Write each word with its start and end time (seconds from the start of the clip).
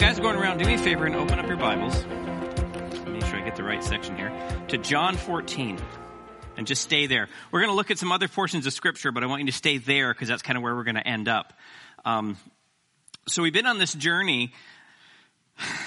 guys 0.00 0.18
going 0.18 0.34
around, 0.34 0.56
do 0.56 0.64
me 0.64 0.74
a 0.74 0.78
favor 0.78 1.04
and 1.04 1.14
open 1.14 1.38
up 1.38 1.46
your 1.46 1.58
Bibles. 1.58 2.06
Make 3.06 3.22
sure 3.26 3.36
I 3.36 3.42
get 3.44 3.54
the 3.54 3.62
right 3.62 3.84
section 3.84 4.16
here. 4.16 4.32
To 4.68 4.78
John 4.78 5.14
14. 5.14 5.78
And 6.56 6.66
just 6.66 6.80
stay 6.80 7.06
there. 7.06 7.28
We're 7.52 7.60
going 7.60 7.70
to 7.70 7.76
look 7.76 7.90
at 7.90 7.98
some 7.98 8.10
other 8.10 8.26
portions 8.26 8.66
of 8.66 8.72
Scripture, 8.72 9.12
but 9.12 9.22
I 9.22 9.26
want 9.26 9.42
you 9.42 9.48
to 9.48 9.52
stay 9.52 9.76
there 9.76 10.14
because 10.14 10.28
that's 10.28 10.40
kind 10.40 10.56
of 10.56 10.62
where 10.62 10.74
we're 10.74 10.84
going 10.84 10.94
to 10.94 11.06
end 11.06 11.28
up. 11.28 11.52
Um, 12.06 12.38
so 13.28 13.42
we've 13.42 13.52
been 13.52 13.66
on 13.66 13.78
this 13.78 13.92
journey 13.92 14.54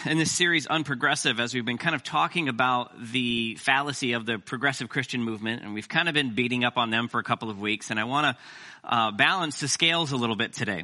in 0.05 0.19
this 0.19 0.31
series, 0.31 0.67
Unprogressive, 0.67 1.39
as 1.39 1.55
we've 1.55 1.65
been 1.65 1.79
kind 1.79 1.95
of 1.95 2.03
talking 2.03 2.49
about 2.49 2.91
the 3.11 3.55
fallacy 3.55 4.13
of 4.13 4.27
the 4.27 4.37
progressive 4.37 4.89
Christian 4.89 5.23
movement, 5.23 5.63
and 5.63 5.73
we've 5.73 5.89
kind 5.89 6.07
of 6.07 6.13
been 6.13 6.35
beating 6.35 6.63
up 6.63 6.77
on 6.77 6.91
them 6.91 7.07
for 7.07 7.19
a 7.19 7.23
couple 7.23 7.49
of 7.49 7.59
weeks, 7.59 7.89
and 7.89 7.99
I 7.99 8.03
want 8.03 8.37
to 8.37 8.93
uh, 8.95 9.11
balance 9.11 9.59
the 9.59 9.67
scales 9.67 10.11
a 10.11 10.17
little 10.17 10.35
bit 10.35 10.53
today, 10.53 10.83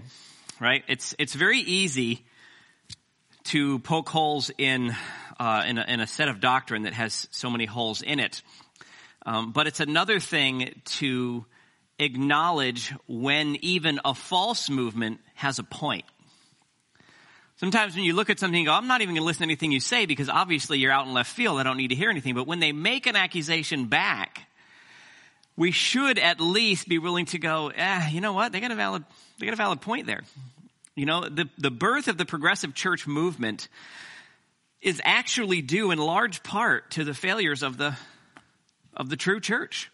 right? 0.59 0.83
It's, 0.87 1.13
it's 1.19 1.35
very 1.35 1.59
easy 1.59 2.25
to 3.49 3.79
poke 3.79 4.09
holes 4.09 4.51
in, 4.59 4.95
uh, 5.39 5.63
in, 5.65 5.79
a, 5.79 5.85
in, 5.87 5.99
a, 5.99 6.05
set 6.05 6.27
of 6.27 6.39
doctrine 6.39 6.83
that 6.83 6.93
has 6.93 7.27
so 7.31 7.49
many 7.49 7.65
holes 7.65 8.03
in 8.03 8.19
it. 8.19 8.43
Um, 9.25 9.53
but 9.53 9.65
it's 9.65 9.79
another 9.79 10.19
thing 10.19 10.79
to 10.85 11.45
acknowledge 11.97 12.93
when 13.07 13.57
even 13.61 13.99
a 14.05 14.13
false 14.13 14.69
movement 14.69 15.19
has 15.33 15.57
a 15.57 15.63
point. 15.63 16.05
Sometimes 17.55 17.95
when 17.95 18.03
you 18.03 18.13
look 18.13 18.29
at 18.29 18.39
something, 18.39 18.59
you 18.59 18.67
go, 18.67 18.71
I'm 18.71 18.87
not 18.87 19.01
even 19.01 19.15
going 19.15 19.23
to 19.23 19.25
listen 19.25 19.39
to 19.39 19.45
anything 19.45 19.71
you 19.71 19.79
say 19.79 20.05
because 20.05 20.29
obviously 20.29 20.77
you're 20.77 20.91
out 20.91 21.07
in 21.07 21.13
left 21.13 21.31
field. 21.31 21.59
I 21.59 21.63
don't 21.63 21.77
need 21.77 21.89
to 21.89 21.95
hear 21.95 22.11
anything. 22.11 22.35
But 22.35 22.45
when 22.45 22.59
they 22.59 22.71
make 22.71 23.07
an 23.07 23.15
accusation 23.15 23.87
back, 23.87 24.47
we 25.57 25.71
should 25.71 26.19
at 26.19 26.39
least 26.39 26.87
be 26.87 26.99
willing 26.99 27.25
to 27.27 27.39
go, 27.39 27.69
eh, 27.75 28.09
you 28.11 28.21
know 28.21 28.33
what? 28.33 28.51
They 28.51 28.59
got 28.59 28.69
a 28.69 28.75
valid, 28.75 29.03
they 29.39 29.47
got 29.47 29.53
a 29.53 29.57
valid 29.57 29.81
point 29.81 30.05
there. 30.05 30.21
You 30.99 31.05
know, 31.05 31.29
the, 31.29 31.47
the 31.57 31.71
birth 31.71 32.09
of 32.09 32.17
the 32.17 32.25
progressive 32.25 32.73
church 32.75 33.07
movement 33.07 33.69
is 34.81 35.01
actually 35.05 35.61
due 35.61 35.91
in 35.91 35.97
large 35.97 36.43
part 36.43 36.91
to 36.91 37.05
the 37.05 37.13
failures 37.13 37.63
of 37.63 37.77
the, 37.77 37.95
of 38.97 39.09
the 39.09 39.15
true 39.15 39.39
church. 39.39 39.89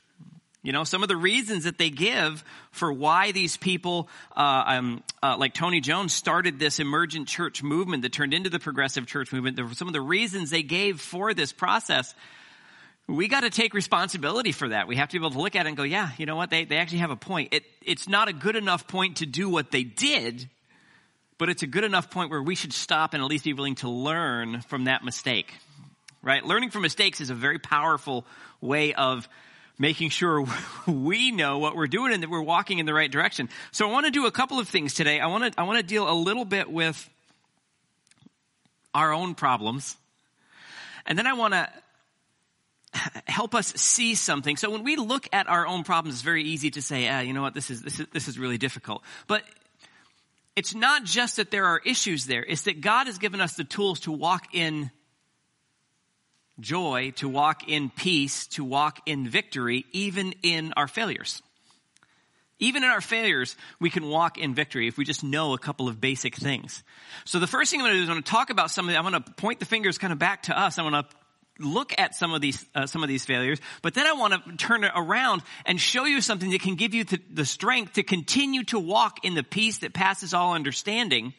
You 0.63 0.71
know, 0.71 0.83
some 0.83 1.03
of 1.03 1.07
the 1.07 1.15
reasons 1.15 1.65
that 1.65 1.77
they 1.77 1.91
give 1.91 2.43
for 2.71 2.91
why 2.91 3.33
these 3.33 3.55
people, 3.55 4.09
uh, 4.35 4.63
um, 4.65 5.03
uh, 5.21 5.37
like 5.37 5.53
Tony 5.53 5.79
Jones, 5.79 6.11
started 6.11 6.57
this 6.57 6.79
emergent 6.79 7.27
church 7.27 7.61
movement 7.61 8.01
that 8.01 8.11
turned 8.11 8.33
into 8.33 8.49
the 8.49 8.57
progressive 8.57 9.05
church 9.05 9.31
movement. 9.31 9.59
Some 9.75 9.87
of 9.87 9.93
the 9.93 10.01
reasons 10.01 10.49
they 10.49 10.63
gave 10.63 10.99
for 10.99 11.35
this 11.35 11.53
process, 11.53 12.15
we 13.07 13.27
got 13.27 13.41
to 13.41 13.51
take 13.51 13.75
responsibility 13.75 14.51
for 14.51 14.69
that. 14.69 14.87
We 14.87 14.95
have 14.95 15.09
to 15.09 15.19
be 15.19 15.23
able 15.23 15.35
to 15.35 15.39
look 15.39 15.55
at 15.55 15.67
it 15.67 15.69
and 15.69 15.77
go, 15.77 15.83
yeah, 15.83 16.09
you 16.17 16.25
know 16.25 16.35
what? 16.35 16.49
They, 16.49 16.65
they 16.65 16.77
actually 16.77 16.97
have 16.99 17.11
a 17.11 17.15
point. 17.15 17.53
It, 17.53 17.63
it's 17.83 18.09
not 18.09 18.27
a 18.27 18.33
good 18.33 18.55
enough 18.55 18.87
point 18.87 19.17
to 19.17 19.27
do 19.27 19.47
what 19.51 19.69
they 19.69 19.83
did, 19.83 20.49
but 21.37 21.49
it's 21.49 21.63
a 21.63 21.67
good 21.67 21.83
enough 21.83 22.09
point 22.09 22.29
where 22.29 22.41
we 22.41 22.55
should 22.55 22.73
stop 22.73 23.13
and 23.13 23.21
at 23.21 23.29
least 23.29 23.43
be 23.43 23.53
willing 23.53 23.75
to 23.75 23.89
learn 23.89 24.61
from 24.61 24.85
that 24.85 25.03
mistake. 25.03 25.53
Right? 26.21 26.43
Learning 26.43 26.71
from 26.71 26.81
mistakes 26.81 27.21
is 27.21 27.29
a 27.29 27.35
very 27.35 27.59
powerful 27.59 28.25
way 28.61 28.93
of 28.93 29.27
making 29.77 30.09
sure 30.09 30.45
we 30.87 31.31
know 31.31 31.59
what 31.59 31.75
we're 31.75 31.87
doing 31.87 32.13
and 32.13 32.23
that 32.23 32.29
we're 32.29 32.41
walking 32.41 32.79
in 32.79 32.85
the 32.85 32.93
right 32.93 33.11
direction. 33.11 33.49
So 33.71 33.87
I 33.87 33.91
want 33.91 34.05
to 34.05 34.11
do 34.11 34.25
a 34.25 34.31
couple 34.31 34.59
of 34.59 34.67
things 34.67 34.93
today. 34.93 35.19
I 35.19 35.27
want 35.27 35.53
to 35.53 35.59
I 35.59 35.63
want 35.63 35.77
to 35.77 35.83
deal 35.83 36.09
a 36.09 36.13
little 36.13 36.45
bit 36.45 36.71
with 36.71 37.09
our 38.93 39.13
own 39.13 39.35
problems. 39.35 39.97
And 41.05 41.17
then 41.19 41.27
I 41.27 41.33
want 41.33 41.53
to 41.53 41.69
help 43.27 43.53
us 43.53 43.73
see 43.75 44.15
something. 44.15 44.57
So 44.57 44.71
when 44.71 44.83
we 44.83 44.95
look 44.95 45.27
at 45.33 45.47
our 45.47 45.67
own 45.67 45.83
problems, 45.83 46.15
it's 46.15 46.23
very 46.23 46.43
easy 46.43 46.71
to 46.71 46.81
say, 46.81 47.07
ah, 47.09 47.19
you 47.19 47.33
know 47.33 47.41
what, 47.41 47.53
this 47.53 47.69
is, 47.69 47.81
this 47.81 47.99
is, 47.99 48.07
this 48.11 48.27
is 48.27 48.39
really 48.39 48.57
difficult. 48.57 49.03
But 49.27 49.43
it's 50.55 50.73
not 50.73 51.03
just 51.03 51.35
that 51.37 51.51
there 51.51 51.65
are 51.65 51.81
issues 51.85 52.25
there, 52.25 52.43
it's 52.43 52.63
that 52.63 52.81
God 52.81 53.07
has 53.07 53.17
given 53.17 53.41
us 53.41 53.53
the 53.55 53.63
tools 53.63 54.01
to 54.01 54.11
walk 54.11 54.53
in 54.53 54.91
joy, 56.59 57.11
to 57.17 57.27
walk 57.27 57.67
in 57.67 57.89
peace, 57.89 58.47
to 58.47 58.63
walk 58.63 59.01
in 59.05 59.27
victory, 59.27 59.85
even 59.91 60.33
in 60.43 60.73
our 60.77 60.87
failures. 60.87 61.41
Even 62.57 62.85
in 62.85 62.89
our 62.89 63.01
failures, 63.01 63.57
we 63.81 63.89
can 63.89 64.07
walk 64.07 64.37
in 64.37 64.55
victory 64.55 64.87
if 64.87 64.97
we 64.97 65.03
just 65.03 65.25
know 65.25 65.53
a 65.53 65.57
couple 65.57 65.89
of 65.89 65.99
basic 65.99 66.35
things. 66.35 66.83
So 67.25 67.39
the 67.39 67.47
first 67.47 67.69
thing 67.69 67.81
I'm 67.81 67.87
going 67.87 67.95
to 67.95 67.99
do 67.99 68.03
is 68.03 68.09
I'm 68.09 68.15
going 68.15 68.23
to 68.23 68.31
talk 68.31 68.49
about 68.49 68.71
something. 68.71 68.95
I'm 68.95 69.03
going 69.03 69.21
to 69.21 69.31
point 69.33 69.59
the 69.59 69.65
fingers 69.65 69.97
kind 69.97 70.13
of 70.13 70.19
back 70.19 70.43
to 70.43 70.57
us. 70.57 70.79
I'm 70.79 70.89
going 70.89 71.03
to 71.03 71.09
look 71.59 71.93
at 71.97 72.15
some 72.15 72.33
of 72.33 72.41
these 72.41 72.65
uh, 72.75 72.85
some 72.85 73.03
of 73.03 73.09
these 73.09 73.25
failures, 73.25 73.59
but 73.81 73.93
then 73.93 74.05
I 74.07 74.13
want 74.13 74.33
to 74.33 74.57
turn 74.57 74.83
it 74.83 74.91
around 74.95 75.41
and 75.65 75.79
show 75.79 76.05
you 76.05 76.21
something 76.21 76.49
that 76.51 76.61
can 76.61 76.75
give 76.75 76.93
you 76.93 77.03
the, 77.03 77.19
the 77.31 77.45
strength 77.45 77.93
to 77.93 78.03
continue 78.03 78.63
to 78.65 78.79
walk 78.79 79.23
in 79.23 79.35
the 79.35 79.43
peace 79.43 79.79
that 79.79 79.93
passes 79.93 80.33
all 80.33 80.53
understanding, 80.53 81.33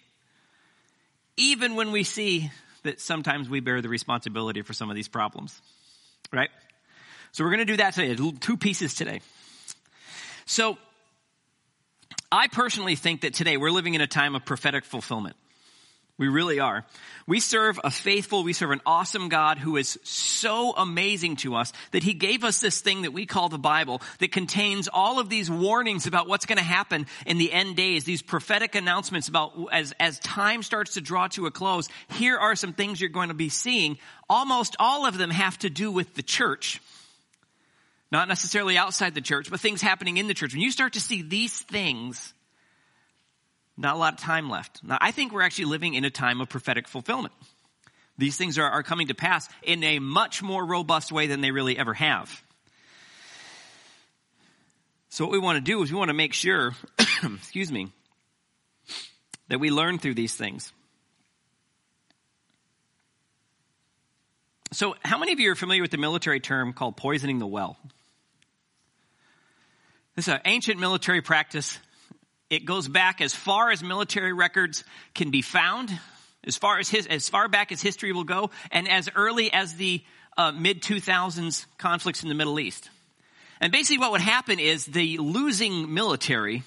even 1.36 1.74
when 1.74 1.92
we 1.92 2.02
see 2.02 2.50
that 2.82 3.00
sometimes 3.00 3.48
we 3.48 3.60
bear 3.60 3.82
the 3.82 3.88
responsibility 3.88 4.62
for 4.62 4.72
some 4.72 4.90
of 4.90 4.96
these 4.96 5.08
problems. 5.08 5.60
Right? 6.32 6.50
So 7.32 7.44
we're 7.44 7.50
going 7.50 7.66
to 7.66 7.72
do 7.72 7.76
that 7.76 7.94
today. 7.94 8.16
Two 8.40 8.56
pieces 8.56 8.94
today. 8.94 9.20
So 10.46 10.78
I 12.32 12.48
personally 12.48 12.96
think 12.96 13.20
that 13.22 13.34
today 13.34 13.56
we're 13.56 13.70
living 13.70 13.94
in 13.94 14.00
a 14.00 14.06
time 14.06 14.34
of 14.34 14.44
prophetic 14.44 14.84
fulfillment. 14.84 15.36
We 16.18 16.28
really 16.28 16.60
are. 16.60 16.86
We 17.26 17.40
serve 17.40 17.78
a 17.84 17.90
faithful, 17.90 18.42
we 18.42 18.54
serve 18.54 18.70
an 18.70 18.80
awesome 18.86 19.28
God 19.28 19.58
who 19.58 19.76
is 19.76 19.98
so 20.02 20.72
amazing 20.74 21.36
to 21.36 21.54
us 21.56 21.74
that 21.90 22.02
he 22.02 22.14
gave 22.14 22.42
us 22.42 22.58
this 22.58 22.80
thing 22.80 23.02
that 23.02 23.12
we 23.12 23.26
call 23.26 23.50
the 23.50 23.58
Bible 23.58 24.00
that 24.20 24.32
contains 24.32 24.88
all 24.90 25.18
of 25.18 25.28
these 25.28 25.50
warnings 25.50 26.06
about 26.06 26.26
what's 26.26 26.46
going 26.46 26.56
to 26.56 26.64
happen 26.64 27.06
in 27.26 27.36
the 27.36 27.52
end 27.52 27.76
days, 27.76 28.04
these 28.04 28.22
prophetic 28.22 28.74
announcements 28.74 29.28
about 29.28 29.52
as, 29.70 29.92
as 30.00 30.18
time 30.20 30.62
starts 30.62 30.94
to 30.94 31.02
draw 31.02 31.28
to 31.28 31.44
a 31.44 31.50
close, 31.50 31.86
here 32.12 32.38
are 32.38 32.56
some 32.56 32.72
things 32.72 32.98
you're 32.98 33.10
going 33.10 33.28
to 33.28 33.34
be 33.34 33.50
seeing. 33.50 33.98
Almost 34.30 34.74
all 34.78 35.04
of 35.04 35.18
them 35.18 35.30
have 35.30 35.58
to 35.58 35.70
do 35.70 35.92
with 35.92 36.14
the 36.14 36.22
church. 36.22 36.80
Not 38.10 38.28
necessarily 38.28 38.78
outside 38.78 39.14
the 39.14 39.20
church, 39.20 39.50
but 39.50 39.60
things 39.60 39.82
happening 39.82 40.16
in 40.16 40.28
the 40.28 40.34
church. 40.34 40.54
When 40.54 40.62
you 40.62 40.70
start 40.70 40.94
to 40.94 41.00
see 41.00 41.20
these 41.20 41.60
things, 41.60 42.32
not 43.76 43.94
a 43.94 43.98
lot 43.98 44.14
of 44.14 44.20
time 44.20 44.48
left. 44.48 44.82
Now, 44.82 44.98
I 45.00 45.10
think 45.10 45.32
we're 45.32 45.42
actually 45.42 45.66
living 45.66 45.94
in 45.94 46.04
a 46.04 46.10
time 46.10 46.40
of 46.40 46.48
prophetic 46.48 46.88
fulfillment. 46.88 47.34
These 48.18 48.36
things 48.36 48.58
are, 48.58 48.68
are 48.68 48.82
coming 48.82 49.08
to 49.08 49.14
pass 49.14 49.48
in 49.62 49.84
a 49.84 49.98
much 49.98 50.42
more 50.42 50.64
robust 50.64 51.12
way 51.12 51.26
than 51.26 51.42
they 51.42 51.50
really 51.50 51.78
ever 51.78 51.92
have. 51.94 52.42
So 55.10 55.24
what 55.24 55.32
we 55.32 55.38
want 55.38 55.56
to 55.56 55.62
do 55.62 55.82
is 55.82 55.92
we 55.92 55.98
want 55.98 56.08
to 56.08 56.14
make 56.14 56.32
sure, 56.32 56.74
excuse 57.22 57.70
me, 57.70 57.92
that 59.48 59.60
we 59.60 59.70
learn 59.70 59.98
through 59.98 60.14
these 60.14 60.34
things. 60.34 60.72
So 64.72 64.96
how 65.02 65.18
many 65.18 65.32
of 65.32 65.40
you 65.40 65.50
are 65.52 65.54
familiar 65.54 65.82
with 65.82 65.90
the 65.90 65.98
military 65.98 66.40
term 66.40 66.72
called 66.72 66.96
poisoning 66.96 67.38
the 67.38 67.46
well? 67.46 67.76
This 70.16 70.28
is 70.28 70.34
an 70.34 70.40
ancient 70.46 70.80
military 70.80 71.20
practice 71.22 71.78
it 72.50 72.64
goes 72.64 72.86
back 72.88 73.20
as 73.20 73.34
far 73.34 73.70
as 73.70 73.82
military 73.82 74.32
records 74.32 74.84
can 75.14 75.30
be 75.30 75.42
found, 75.42 75.90
as 76.44 76.56
far 76.56 76.78
as 76.78 76.88
his, 76.88 77.06
as 77.06 77.28
far 77.28 77.48
back 77.48 77.72
as 77.72 77.82
history 77.82 78.12
will 78.12 78.24
go, 78.24 78.50
and 78.70 78.88
as 78.88 79.08
early 79.14 79.52
as 79.52 79.74
the 79.74 80.02
uh, 80.36 80.52
mid 80.52 80.82
2000s 80.82 81.66
conflicts 81.78 82.22
in 82.22 82.28
the 82.28 82.34
Middle 82.34 82.60
East. 82.60 82.90
And 83.60 83.72
basically, 83.72 83.98
what 83.98 84.12
would 84.12 84.20
happen 84.20 84.58
is 84.60 84.84
the 84.84 85.18
losing 85.18 85.92
military, 85.92 86.62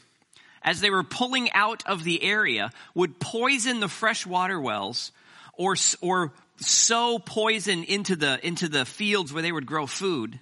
as 0.64 0.82
they 0.82 0.90
were 0.90 1.04
pulling 1.04 1.52
out 1.54 1.84
of 1.86 2.04
the 2.04 2.24
area, 2.24 2.72
would 2.94 3.20
poison 3.20 3.80
the 3.80 3.88
freshwater 3.88 4.60
wells, 4.60 5.12
or 5.54 5.76
or 6.02 6.34
sow 6.58 7.20
poison 7.20 7.84
into 7.84 8.16
the 8.16 8.46
into 8.46 8.68
the 8.68 8.86
fields 8.86 9.32
where 9.32 9.44
they 9.44 9.52
would 9.52 9.66
grow 9.66 9.86
food 9.86 10.40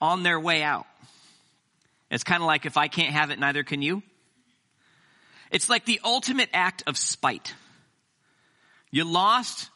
on 0.00 0.22
their 0.22 0.38
way 0.38 0.62
out. 0.62 0.86
It's 2.10 2.24
kind 2.24 2.42
of 2.42 2.46
like 2.46 2.66
if 2.66 2.76
I 2.76 2.88
can't 2.88 3.12
have 3.12 3.30
it, 3.30 3.38
neither 3.40 3.64
can 3.64 3.82
you. 3.82 4.02
It's 5.54 5.68
like 5.68 5.84
the 5.84 6.00
ultimate 6.02 6.50
act 6.52 6.82
of 6.88 6.98
spite. 6.98 7.54
You 8.90 9.04
lost, 9.04 9.70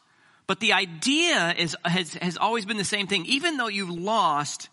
but 0.45 0.59
the 0.59 0.73
idea 0.73 1.55
is, 1.57 1.73
has, 1.85 2.15
has 2.15 2.35
always 2.35 2.65
been 2.65 2.75
the 2.75 2.83
same 2.83 3.07
thing. 3.07 3.25
Even 3.27 3.55
though 3.55 3.69
you've 3.69 3.89
lost, 3.89 4.67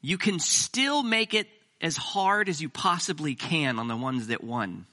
you 0.00 0.16
can 0.16 0.38
still 0.38 1.02
make 1.02 1.34
it 1.34 1.48
as 1.82 1.98
hard 1.98 2.48
as 2.48 2.62
you 2.62 2.70
possibly 2.70 3.34
can 3.34 3.78
on 3.78 3.88
the 3.88 3.96
ones 3.96 4.28
that 4.28 4.42
won. 4.42 4.86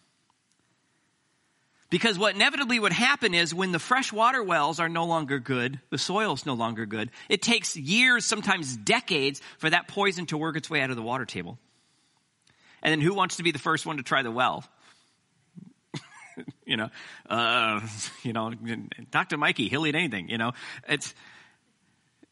Because 1.89 2.19
what 2.19 2.35
inevitably 2.35 2.77
would 2.77 2.91
happen 2.91 3.33
is 3.33 3.53
when 3.53 3.71
the 3.71 3.79
fresh 3.79 4.11
water 4.11 4.43
wells 4.43 4.81
are 4.81 4.89
no 4.89 5.05
longer 5.05 5.39
good, 5.39 5.79
the 5.89 5.97
soil's 5.97 6.45
no 6.45 6.53
longer 6.53 6.85
good, 6.85 7.11
it 7.29 7.41
takes 7.41 7.77
years, 7.77 8.25
sometimes 8.25 8.75
decades, 8.75 9.41
for 9.57 9.69
that 9.69 9.87
poison 9.87 10.25
to 10.25 10.37
work 10.37 10.57
its 10.57 10.69
way 10.69 10.81
out 10.81 10.89
of 10.89 10.97
the 10.97 11.01
water 11.01 11.25
table. 11.25 11.57
And 12.83 12.91
then 12.91 12.99
who 12.99 13.13
wants 13.13 13.37
to 13.37 13.43
be 13.43 13.51
the 13.51 13.59
first 13.59 13.85
one 13.85 13.97
to 13.97 14.03
try 14.03 14.21
the 14.21 14.31
well? 14.31 14.65
you 16.65 16.77
know, 16.77 16.89
uh, 17.29 17.81
you 18.23 18.33
know, 18.33 18.51
Dr. 19.11 19.37
Mikey, 19.37 19.69
he'll 19.69 19.85
eat 19.85 19.95
anything, 19.95 20.29
you 20.29 20.37
know. 20.37 20.53
It's, 20.87 21.13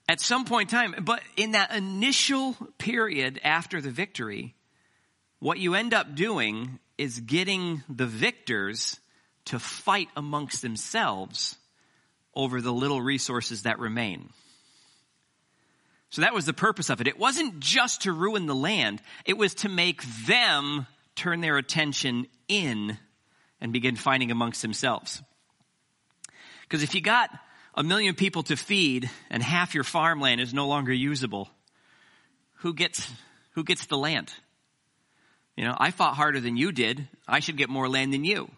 at 0.10 0.22
some 0.22 0.46
point 0.46 0.72
in 0.72 0.78
time, 0.78 0.96
but 1.04 1.22
in 1.36 1.52
that 1.52 1.74
initial 1.76 2.56
period 2.78 3.40
after 3.44 3.82
the 3.82 3.92
victory, 3.92 4.56
what 5.40 5.60
you 5.60 5.76
end 5.76 5.94
up 5.94 6.16
doing 6.16 6.80
is 6.98 7.20
getting 7.20 7.84
the 7.90 8.06
victors 8.06 9.00
to 9.46 9.60
fight 9.60 10.10
amongst 10.16 10.62
themselves 10.62 11.58
over 12.34 12.62
the 12.62 12.74
little 12.74 13.02
resources 13.02 13.64
that 13.64 13.80
remain. 13.80 14.30
So 16.10 16.22
that 16.22 16.34
was 16.34 16.46
the 16.46 16.54
purpose 16.54 16.90
of 16.90 17.02
it. 17.02 17.08
It 17.08 17.20
wasn't 17.20 17.60
just 17.60 18.04
to 18.04 18.14
ruin 18.14 18.46
the 18.46 18.56
land, 18.56 19.02
it 19.26 19.38
was 19.38 19.56
to 19.56 19.70
make 19.70 20.04
them 20.26 20.88
turn 21.16 21.42
their 21.42 21.58
attention 21.58 22.28
in 22.48 22.98
and 23.62 23.74
begin 23.74 23.96
fighting 23.96 24.32
amongst 24.32 24.62
themselves. 24.62 25.22
Because 26.64 26.84
if 26.84 26.96
you 26.96 27.02
got 27.02 27.30
a 27.76 27.84
million 27.84 28.16
people 28.16 28.44
to 28.44 28.58
feed 28.58 29.10
and 29.30 29.42
half 29.42 29.74
your 29.74 29.84
farmland 29.84 30.42
is 30.42 30.54
no 30.54 30.68
longer 30.68 30.94
usable, 30.94 31.50
who 32.56 32.74
gets, 32.74 33.10
who 33.52 33.64
gets 33.64 33.86
the 33.86 33.98
land? 33.98 34.34
You 35.56 35.66
know, 35.66 35.76
I 35.78 35.92
fought 35.92 36.16
harder 36.16 36.40
than 36.40 36.58
you 36.58 36.72
did. 36.72 37.08
I 37.28 37.40
should 37.40 37.58
get 37.58 37.70
more 37.70 37.90
land 37.90 38.14
than 38.14 38.24
you. 38.24 38.50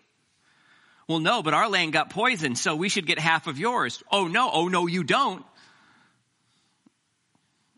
Well, 1.08 1.20
no, 1.20 1.42
but 1.42 1.54
our 1.54 1.70
land 1.70 1.94
got 1.94 2.12
poisoned, 2.12 2.58
so 2.58 2.76
we 2.76 2.90
should 2.90 3.08
get 3.08 3.18
half 3.18 3.48
of 3.48 3.58
yours. 3.58 4.04
Oh 4.12 4.28
no, 4.28 4.50
oh 4.52 4.68
no, 4.68 4.86
you 4.86 5.04
don't. 5.04 5.44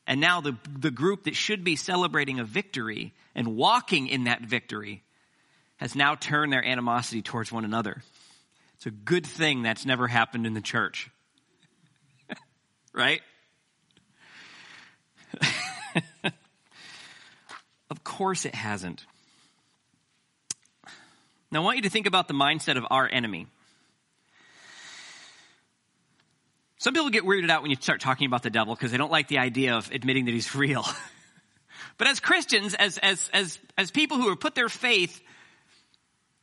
And 0.05 0.19
now 0.19 0.41
the, 0.41 0.57
the 0.77 0.91
group 0.91 1.23
that 1.23 1.35
should 1.35 1.63
be 1.63 1.77
celebrating 1.77 2.39
a 2.39 2.43
victory 2.43 3.13
and 3.33 3.55
walking 3.55 4.07
in 4.07 4.25
that 4.25 4.41
victory 4.41 5.03
has 5.81 5.95
now 5.95 6.13
turned 6.13 6.53
their 6.53 6.63
animosity 6.63 7.23
towards 7.23 7.51
one 7.51 7.65
another. 7.65 8.03
It's 8.75 8.85
a 8.85 8.91
good 8.91 9.25
thing 9.25 9.63
that's 9.63 9.83
never 9.83 10.07
happened 10.07 10.45
in 10.45 10.53
the 10.53 10.61
church. 10.61 11.09
right? 12.93 13.21
of 17.89 18.03
course 18.03 18.45
it 18.45 18.53
hasn't. 18.53 19.03
Now 21.51 21.61
I 21.61 21.63
want 21.63 21.77
you 21.77 21.83
to 21.83 21.89
think 21.89 22.05
about 22.05 22.27
the 22.27 22.35
mindset 22.35 22.77
of 22.77 22.85
our 22.91 23.09
enemy. 23.11 23.47
Some 26.77 26.93
people 26.93 27.09
get 27.09 27.23
weirded 27.23 27.49
out 27.49 27.63
when 27.63 27.71
you 27.71 27.77
start 27.79 28.01
talking 28.01 28.27
about 28.27 28.43
the 28.43 28.51
devil 28.51 28.75
because 28.75 28.91
they 28.91 28.97
don't 28.97 29.11
like 29.11 29.27
the 29.29 29.39
idea 29.39 29.75
of 29.75 29.89
admitting 29.91 30.25
that 30.25 30.31
he's 30.31 30.53
real. 30.55 30.85
but 31.97 32.07
as 32.07 32.19
Christians, 32.19 32.75
as, 32.75 32.99
as, 32.99 33.31
as, 33.33 33.57
as 33.79 33.89
people 33.89 34.17
who 34.17 34.29
have 34.29 34.39
put 34.39 34.53
their 34.53 34.69
faith 34.69 35.19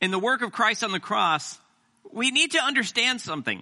in 0.01 0.11
the 0.11 0.19
work 0.19 0.41
of 0.41 0.51
Christ 0.51 0.83
on 0.83 0.91
the 0.91 0.99
cross, 0.99 1.59
we 2.11 2.31
need 2.31 2.51
to 2.51 2.63
understand 2.63 3.21
something. 3.21 3.61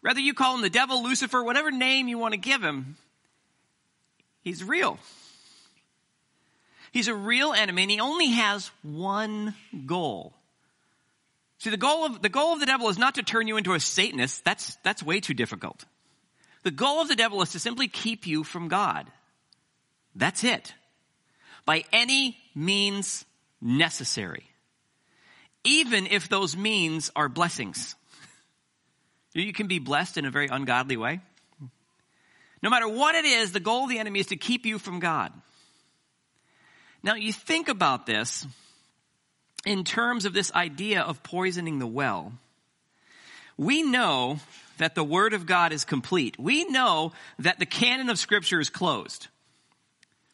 Whether 0.00 0.20
you 0.20 0.34
call 0.34 0.54
him 0.54 0.62
the 0.62 0.70
devil, 0.70 1.02
Lucifer, 1.02 1.42
whatever 1.42 1.70
name 1.70 2.08
you 2.08 2.18
want 2.18 2.32
to 2.32 2.38
give 2.38 2.62
him, 2.62 2.96
he's 4.42 4.62
real. 4.62 4.98
He's 6.92 7.08
a 7.08 7.14
real 7.14 7.52
enemy 7.52 7.82
and 7.82 7.90
he 7.90 8.00
only 8.00 8.28
has 8.28 8.70
one 8.82 9.54
goal. 9.86 10.34
See, 11.58 11.70
the 11.70 11.76
goal 11.76 12.06
of, 12.06 12.22
the 12.22 12.28
goal 12.28 12.52
of 12.52 12.60
the 12.60 12.66
devil 12.66 12.88
is 12.88 12.98
not 12.98 13.16
to 13.16 13.22
turn 13.22 13.48
you 13.48 13.56
into 13.56 13.74
a 13.74 13.80
Satanist. 13.80 14.44
That's, 14.44 14.76
that's 14.84 15.02
way 15.02 15.20
too 15.20 15.34
difficult. 15.34 15.84
The 16.62 16.70
goal 16.70 17.00
of 17.00 17.08
the 17.08 17.16
devil 17.16 17.42
is 17.42 17.50
to 17.52 17.58
simply 17.58 17.88
keep 17.88 18.26
you 18.26 18.44
from 18.44 18.68
God. 18.68 19.06
That's 20.14 20.44
it. 20.44 20.72
By 21.64 21.84
any 21.92 22.36
means 22.54 23.24
necessary. 23.60 24.47
Even 25.64 26.06
if 26.06 26.28
those 26.28 26.56
means 26.56 27.10
are 27.14 27.28
blessings. 27.28 27.94
You 29.34 29.52
can 29.52 29.66
be 29.66 29.78
blessed 29.78 30.18
in 30.18 30.24
a 30.24 30.30
very 30.30 30.48
ungodly 30.48 30.96
way. 30.96 31.20
No 32.62 32.70
matter 32.70 32.88
what 32.88 33.14
it 33.14 33.24
is, 33.24 33.52
the 33.52 33.60
goal 33.60 33.84
of 33.84 33.90
the 33.90 33.98
enemy 33.98 34.20
is 34.20 34.26
to 34.26 34.36
keep 34.36 34.66
you 34.66 34.78
from 34.78 34.98
God. 34.98 35.32
Now 37.02 37.14
you 37.14 37.32
think 37.32 37.68
about 37.68 38.06
this 38.06 38.46
in 39.64 39.84
terms 39.84 40.24
of 40.24 40.32
this 40.32 40.52
idea 40.52 41.02
of 41.02 41.22
poisoning 41.22 41.78
the 41.78 41.86
well. 41.86 42.32
We 43.56 43.82
know 43.82 44.38
that 44.78 44.94
the 44.94 45.04
Word 45.04 45.34
of 45.34 45.46
God 45.46 45.72
is 45.72 45.84
complete. 45.84 46.38
We 46.38 46.64
know 46.64 47.12
that 47.40 47.58
the 47.58 47.66
canon 47.66 48.08
of 48.08 48.18
Scripture 48.18 48.60
is 48.60 48.70
closed. 48.70 49.28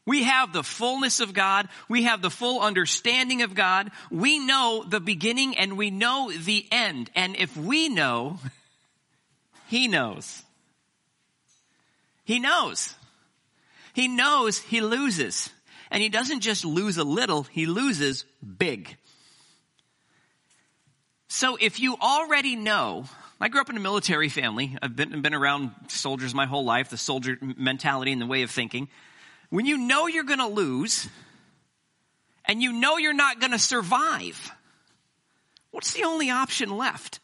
We 0.06 0.24
have 0.24 0.52
the 0.52 0.62
fullness 0.62 1.20
of 1.20 1.32
God. 1.32 1.68
We 1.88 2.02
have 2.02 2.20
the 2.20 2.30
full 2.30 2.60
understanding 2.60 3.42
of 3.42 3.54
God. 3.54 3.90
We 4.10 4.38
know 4.38 4.84
the 4.86 5.00
beginning 5.00 5.56
and 5.56 5.78
we 5.78 5.90
know 5.90 6.30
the 6.30 6.66
end. 6.70 7.10
And 7.14 7.36
if 7.36 7.56
we 7.56 7.88
know, 7.88 8.38
He 9.66 9.88
knows. 9.88 10.42
He 12.24 12.38
knows. 12.38 12.94
He 13.92 14.08
knows 14.08 14.58
he 14.58 14.80
loses. 14.80 15.50
And 15.90 16.02
he 16.02 16.08
doesn't 16.08 16.40
just 16.40 16.64
lose 16.64 16.96
a 16.96 17.04
little, 17.04 17.44
he 17.44 17.66
loses 17.66 18.24
big. 18.58 18.96
So 21.28 21.56
if 21.60 21.80
you 21.80 21.96
already 22.00 22.56
know, 22.56 23.06
I 23.40 23.48
grew 23.48 23.60
up 23.60 23.68
in 23.68 23.76
a 23.76 23.80
military 23.80 24.28
family. 24.28 24.76
I've 24.80 24.94
been, 24.94 25.22
been 25.22 25.34
around 25.34 25.72
soldiers 25.88 26.34
my 26.34 26.46
whole 26.46 26.64
life, 26.64 26.90
the 26.90 26.96
soldier 26.96 27.36
mentality 27.40 28.12
and 28.12 28.22
the 28.22 28.26
way 28.26 28.42
of 28.42 28.50
thinking. 28.50 28.88
When 29.50 29.66
you 29.66 29.78
know 29.78 30.06
you're 30.06 30.24
going 30.24 30.38
to 30.38 30.46
lose 30.46 31.08
and 32.44 32.62
you 32.62 32.72
know 32.72 32.96
you're 32.98 33.12
not 33.12 33.40
going 33.40 33.52
to 33.52 33.58
survive, 33.58 34.52
what's 35.70 35.92
the 35.94 36.04
only 36.04 36.30
option 36.30 36.76
left? 36.76 37.20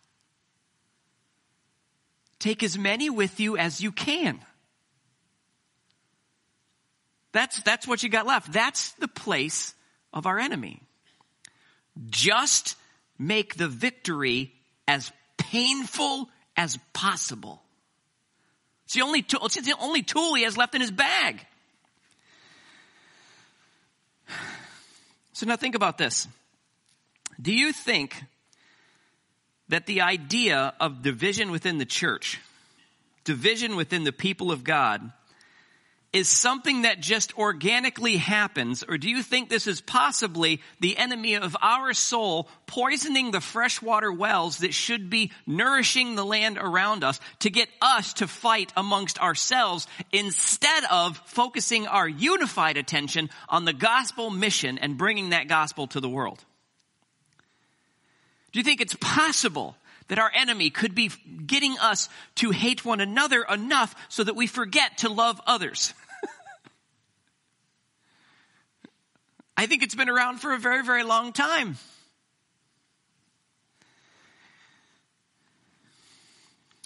Take 2.38 2.62
as 2.62 2.78
many 2.78 3.10
with 3.10 3.38
you 3.38 3.56
as 3.56 3.80
you 3.80 3.92
can. 3.92 4.40
That's, 7.32 7.62
that's 7.62 7.86
what 7.86 8.02
you 8.02 8.08
got 8.08 8.26
left. 8.26 8.52
That's 8.52 8.92
the 8.92 9.08
place 9.08 9.74
of 10.12 10.26
our 10.26 10.38
enemy. 10.38 10.82
Just 12.08 12.76
make 13.18 13.56
the 13.56 13.68
victory 13.68 14.52
as 14.88 15.12
painful 15.36 16.28
as 16.56 16.78
possible. 16.92 17.62
It's 18.86 18.94
the 18.94 19.02
only 19.02 19.22
tool, 19.22 19.44
it's 19.44 19.60
the 19.60 19.76
only 19.80 20.02
tool 20.02 20.34
he 20.34 20.42
has 20.42 20.56
left 20.56 20.74
in 20.74 20.80
his 20.80 20.90
bag. 20.90 21.46
So 25.32 25.46
now 25.46 25.56
think 25.56 25.74
about 25.74 25.98
this. 25.98 26.28
Do 27.40 27.52
you 27.52 27.72
think 27.72 28.22
that 29.68 29.86
the 29.86 30.02
idea 30.02 30.74
of 30.80 31.02
division 31.02 31.50
within 31.50 31.78
the 31.78 31.86
church, 31.86 32.40
division 33.24 33.76
within 33.76 34.04
the 34.04 34.12
people 34.12 34.50
of 34.50 34.64
God, 34.64 35.12
is 36.12 36.28
something 36.28 36.82
that 36.82 36.98
just 36.98 37.38
organically 37.38 38.16
happens, 38.16 38.82
or 38.82 38.98
do 38.98 39.08
you 39.08 39.22
think 39.22 39.48
this 39.48 39.68
is 39.68 39.80
possibly 39.80 40.60
the 40.80 40.98
enemy 40.98 41.36
of 41.36 41.56
our 41.62 41.94
soul 41.94 42.48
poisoning 42.66 43.30
the 43.30 43.40
freshwater 43.40 44.12
wells 44.12 44.58
that 44.58 44.74
should 44.74 45.08
be 45.08 45.30
nourishing 45.46 46.16
the 46.16 46.24
land 46.24 46.58
around 46.60 47.04
us 47.04 47.20
to 47.38 47.50
get 47.50 47.68
us 47.80 48.14
to 48.14 48.26
fight 48.26 48.72
amongst 48.76 49.20
ourselves 49.20 49.86
instead 50.10 50.82
of 50.90 51.16
focusing 51.26 51.86
our 51.86 52.08
unified 52.08 52.76
attention 52.76 53.30
on 53.48 53.64
the 53.64 53.72
gospel 53.72 54.30
mission 54.30 54.78
and 54.78 54.98
bringing 54.98 55.30
that 55.30 55.46
gospel 55.46 55.86
to 55.86 56.00
the 56.00 56.08
world? 56.08 56.44
Do 58.52 58.58
you 58.58 58.64
think 58.64 58.80
it's 58.80 58.96
possible 59.00 59.76
that 60.08 60.18
our 60.18 60.32
enemy 60.34 60.70
could 60.70 60.92
be 60.92 61.08
getting 61.46 61.78
us 61.78 62.08
to 62.34 62.50
hate 62.50 62.84
one 62.84 63.00
another 63.00 63.44
enough 63.44 63.94
so 64.08 64.24
that 64.24 64.34
we 64.34 64.48
forget 64.48 64.98
to 64.98 65.08
love 65.08 65.40
others? 65.46 65.94
I 69.60 69.66
think 69.66 69.82
it's 69.82 69.94
been 69.94 70.08
around 70.08 70.38
for 70.38 70.54
a 70.54 70.58
very, 70.58 70.82
very 70.82 71.02
long 71.02 71.34
time. 71.34 71.76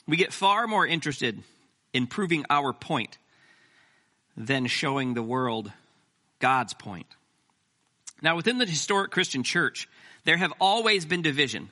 We 0.09 0.17
get 0.17 0.33
far 0.33 0.67
more 0.67 0.85
interested 0.85 1.41
in 1.93 2.09
proving 2.09 2.45
our 2.51 2.73
point 2.73 3.17
than 4.37 4.67
showing 4.67 5.15
the 5.15 5.23
world 5.23 5.71
God's 6.41 6.75
point. 6.75 7.07
Now, 8.21 8.35
within 8.35 8.59
the 8.59 8.67
historic 8.67 9.13
Christian 9.13 9.45
church, 9.45 9.89
there 10.25 10.37
have 10.37 10.53
always 10.61 11.07
been 11.07 11.23
division. 11.23 11.71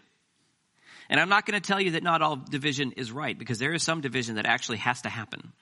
And 1.11 1.19
I'm 1.19 1.29
not 1.29 1.47
going 1.47 1.61
to 1.61 1.67
tell 1.67 1.81
you 1.81 1.91
that 1.91 2.05
not 2.05 2.23
all 2.23 2.37
division 2.37 2.93
is 2.93 3.11
right, 3.11 3.37
because 3.37 3.59
there 3.59 3.75
is 3.75 3.83
some 3.83 4.03
division 4.03 4.37
that 4.37 4.47
actually 4.47 4.79
has 4.79 5.03
to 5.03 5.09
happen. 5.09 5.53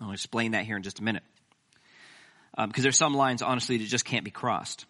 I'll 0.00 0.12
explain 0.12 0.52
that 0.52 0.64
here 0.64 0.78
in 0.78 0.82
just 0.82 1.00
a 1.00 1.04
minute 1.04 1.22
um, 2.56 2.68
because 2.68 2.82
there's 2.82 2.96
some 2.96 3.14
lines, 3.14 3.42
honestly, 3.42 3.78
that 3.78 3.84
just 3.84 4.04
can't 4.04 4.24
be 4.24 4.30
crossed. 4.30 4.86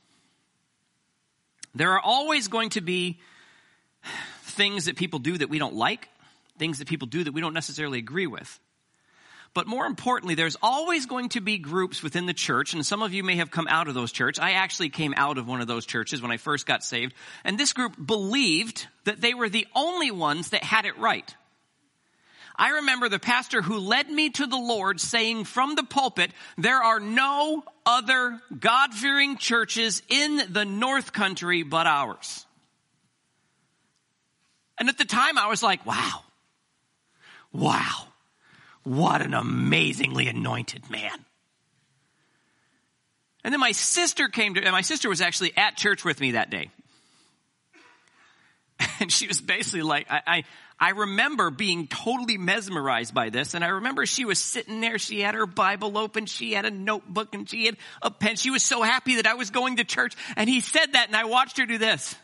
There 1.74 1.92
are 1.92 2.00
always 2.00 2.48
going 2.48 2.70
to 2.70 2.80
be 2.80 3.20
things 4.42 4.86
that 4.86 4.96
people 4.96 5.18
do 5.18 5.36
that 5.36 5.50
we 5.50 5.58
don't 5.58 5.74
like, 5.74 6.08
things 6.58 6.78
that 6.78 6.88
people 6.88 7.06
do 7.06 7.24
that 7.24 7.32
we 7.32 7.40
don't 7.40 7.54
necessarily 7.54 7.98
agree 7.98 8.26
with. 8.26 8.58
But 9.52 9.66
more 9.66 9.86
importantly, 9.86 10.34
there's 10.34 10.56
always 10.60 11.06
going 11.06 11.30
to 11.30 11.40
be 11.40 11.56
groups 11.56 12.02
within 12.02 12.26
the 12.26 12.34
church, 12.34 12.74
and 12.74 12.84
some 12.84 13.02
of 13.02 13.14
you 13.14 13.24
may 13.24 13.36
have 13.36 13.50
come 13.50 13.66
out 13.68 13.88
of 13.88 13.94
those 13.94 14.12
churches. 14.12 14.38
I 14.38 14.52
actually 14.52 14.90
came 14.90 15.14
out 15.16 15.38
of 15.38 15.48
one 15.48 15.62
of 15.62 15.66
those 15.66 15.86
churches 15.86 16.20
when 16.20 16.30
I 16.30 16.36
first 16.36 16.66
got 16.66 16.84
saved, 16.84 17.14
and 17.42 17.58
this 17.58 17.72
group 17.72 17.94
believed 18.04 18.86
that 19.04 19.20
they 19.20 19.32
were 19.32 19.48
the 19.48 19.66
only 19.74 20.10
ones 20.10 20.50
that 20.50 20.62
had 20.62 20.84
it 20.84 20.98
right. 20.98 21.34
I 22.58 22.70
remember 22.70 23.08
the 23.08 23.18
pastor 23.18 23.60
who 23.60 23.78
led 23.78 24.10
me 24.10 24.30
to 24.30 24.46
the 24.46 24.56
Lord 24.56 25.00
saying 25.00 25.44
from 25.44 25.74
the 25.74 25.84
pulpit, 25.84 26.30
there 26.56 26.82
are 26.82 27.00
no 27.00 27.62
other 27.84 28.40
God-fearing 28.58 29.36
churches 29.36 30.02
in 30.08 30.40
the 30.50 30.64
North 30.64 31.12
Country 31.12 31.62
but 31.62 31.86
ours. 31.86 32.46
And 34.78 34.88
at 34.88 34.98
the 34.98 35.04
time 35.04 35.38
I 35.38 35.48
was 35.48 35.62
like, 35.62 35.84
wow, 35.84 36.22
wow, 37.52 38.06
what 38.82 39.22
an 39.22 39.34
amazingly 39.34 40.26
anointed 40.28 40.90
man. 40.90 41.24
And 43.44 43.52
then 43.52 43.60
my 43.60 43.72
sister 43.72 44.28
came 44.28 44.54
to, 44.54 44.62
and 44.62 44.72
my 44.72 44.80
sister 44.80 45.08
was 45.08 45.20
actually 45.20 45.56
at 45.56 45.76
church 45.76 46.04
with 46.04 46.20
me 46.20 46.32
that 46.32 46.50
day. 46.50 46.70
And 49.00 49.12
she 49.12 49.26
was 49.26 49.40
basically 49.40 49.82
like, 49.82 50.10
I, 50.10 50.20
I, 50.26 50.44
I 50.78 50.90
remember 50.90 51.50
being 51.50 51.86
totally 51.86 52.36
mesmerized 52.36 53.14
by 53.14 53.30
this. 53.30 53.54
And 53.54 53.64
I 53.64 53.68
remember 53.68 54.04
she 54.04 54.26
was 54.26 54.38
sitting 54.38 54.80
there. 54.80 54.98
She 54.98 55.20
had 55.20 55.34
her 55.34 55.46
Bible 55.46 55.96
open. 55.96 56.26
She 56.26 56.52
had 56.52 56.66
a 56.66 56.70
notebook 56.70 57.34
and 57.34 57.48
she 57.48 57.64
had 57.64 57.76
a 58.02 58.10
pen. 58.10 58.36
She 58.36 58.50
was 58.50 58.62
so 58.62 58.82
happy 58.82 59.16
that 59.16 59.26
I 59.26 59.34
was 59.34 59.50
going 59.50 59.76
to 59.76 59.84
church. 59.84 60.14
And 60.36 60.50
he 60.50 60.60
said 60.60 60.92
that 60.92 61.06
and 61.06 61.16
I 61.16 61.24
watched 61.24 61.56
her 61.58 61.64
do 61.64 61.78
this. 61.78 62.14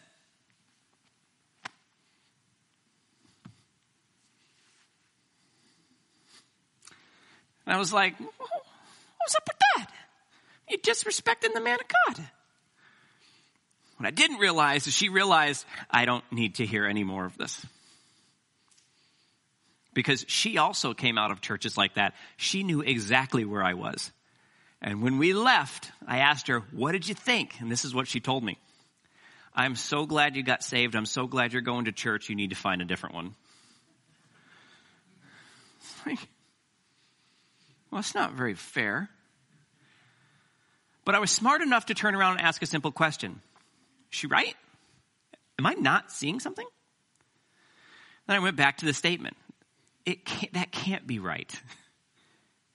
And 7.64 7.74
I 7.74 7.78
was 7.78 7.92
like, 7.92 8.18
what's 8.18 9.34
up 9.34 9.48
with 9.48 9.58
that? 9.76 9.90
You're 10.68 10.80
disrespecting 10.80 11.54
the 11.54 11.60
man 11.60 11.78
of 11.80 12.16
God. 12.16 12.26
What 13.96 14.08
I 14.08 14.10
didn't 14.10 14.38
realize 14.38 14.86
is 14.86 14.94
she 14.94 15.08
realized 15.08 15.64
I 15.90 16.04
don't 16.04 16.24
need 16.32 16.56
to 16.56 16.66
hear 16.66 16.84
any 16.86 17.04
more 17.04 17.24
of 17.24 17.38
this. 17.38 17.64
Because 19.94 20.24
she 20.28 20.58
also 20.58 20.94
came 20.94 21.18
out 21.18 21.30
of 21.30 21.40
churches 21.40 21.76
like 21.76 21.94
that. 21.94 22.14
She 22.36 22.62
knew 22.62 22.80
exactly 22.80 23.44
where 23.44 23.62
I 23.62 23.74
was. 23.74 24.10
And 24.80 25.02
when 25.02 25.18
we 25.18 25.32
left, 25.32 25.92
I 26.06 26.18
asked 26.18 26.48
her, 26.48 26.60
what 26.72 26.92
did 26.92 27.06
you 27.06 27.14
think? 27.14 27.60
And 27.60 27.70
this 27.70 27.84
is 27.84 27.94
what 27.94 28.08
she 28.08 28.18
told 28.18 28.42
me. 28.42 28.58
I'm 29.54 29.76
so 29.76 30.06
glad 30.06 30.34
you 30.34 30.42
got 30.42 30.62
saved. 30.62 30.96
I'm 30.96 31.06
so 31.06 31.26
glad 31.26 31.52
you're 31.52 31.62
going 31.62 31.84
to 31.84 31.92
church. 31.92 32.28
You 32.28 32.34
need 32.34 32.50
to 32.50 32.56
find 32.56 32.80
a 32.80 32.86
different 32.86 33.14
one. 33.14 33.34
Like, 36.06 36.18
well, 37.90 38.00
it's 38.00 38.14
not 38.14 38.32
very 38.32 38.54
fair. 38.54 39.10
But 41.04 41.14
I 41.14 41.18
was 41.18 41.30
smart 41.30 41.62
enough 41.62 41.86
to 41.86 41.94
turn 41.94 42.14
around 42.14 42.38
and 42.38 42.40
ask 42.40 42.62
a 42.62 42.66
simple 42.66 42.92
question. 42.92 43.40
Is 44.10 44.18
she 44.18 44.26
right? 44.26 44.54
Am 45.58 45.66
I 45.66 45.74
not 45.74 46.10
seeing 46.10 46.40
something? 46.40 46.66
Then 48.26 48.36
I 48.36 48.40
went 48.40 48.56
back 48.56 48.78
to 48.78 48.86
the 48.86 48.94
statement. 48.94 49.36
It 50.04 50.24
can't, 50.24 50.52
that 50.54 50.72
can't 50.72 51.06
be 51.06 51.18
right. 51.18 51.52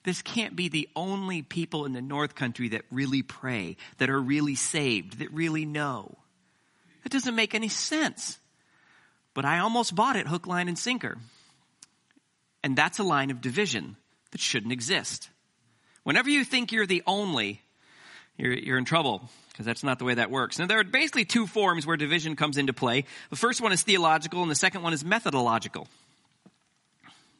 This 0.04 0.22
can't 0.22 0.56
be 0.56 0.68
the 0.68 0.88
only 0.96 1.42
people 1.42 1.84
in 1.84 1.92
the 1.92 2.00
North 2.00 2.34
Country 2.34 2.70
that 2.70 2.82
really 2.90 3.22
pray, 3.22 3.76
that 3.98 4.08
are 4.08 4.20
really 4.20 4.54
saved, 4.54 5.18
that 5.18 5.30
really 5.32 5.66
know. 5.66 6.16
That 7.02 7.12
doesn't 7.12 7.34
make 7.34 7.54
any 7.54 7.68
sense. 7.68 8.38
But 9.34 9.44
I 9.44 9.58
almost 9.58 9.94
bought 9.94 10.16
it 10.16 10.26
hook, 10.26 10.46
line, 10.46 10.68
and 10.68 10.78
sinker. 10.78 11.18
And 12.64 12.76
that's 12.76 12.98
a 12.98 13.04
line 13.04 13.30
of 13.30 13.40
division 13.40 13.96
that 14.30 14.40
shouldn't 14.40 14.72
exist. 14.72 15.28
Whenever 16.04 16.30
you 16.30 16.44
think 16.44 16.72
you're 16.72 16.86
the 16.86 17.02
only, 17.06 17.60
you're, 18.36 18.54
you're 18.54 18.78
in 18.78 18.84
trouble 18.84 19.28
because 19.50 19.66
that's 19.66 19.84
not 19.84 19.98
the 19.98 20.04
way 20.04 20.14
that 20.14 20.30
works. 20.30 20.58
Now 20.58 20.66
there 20.66 20.78
are 20.78 20.84
basically 20.84 21.24
two 21.24 21.46
forms 21.46 21.86
where 21.86 21.96
division 21.96 22.36
comes 22.36 22.56
into 22.56 22.72
play. 22.72 23.04
The 23.30 23.36
first 23.36 23.60
one 23.60 23.72
is 23.72 23.82
theological 23.82 24.40
and 24.42 24.50
the 24.50 24.54
second 24.54 24.82
one 24.82 24.92
is 24.92 25.04
methodological. 25.04 25.88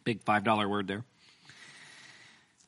Big 0.08 0.24
$5 0.24 0.70
word 0.70 0.88
there. 0.88 1.04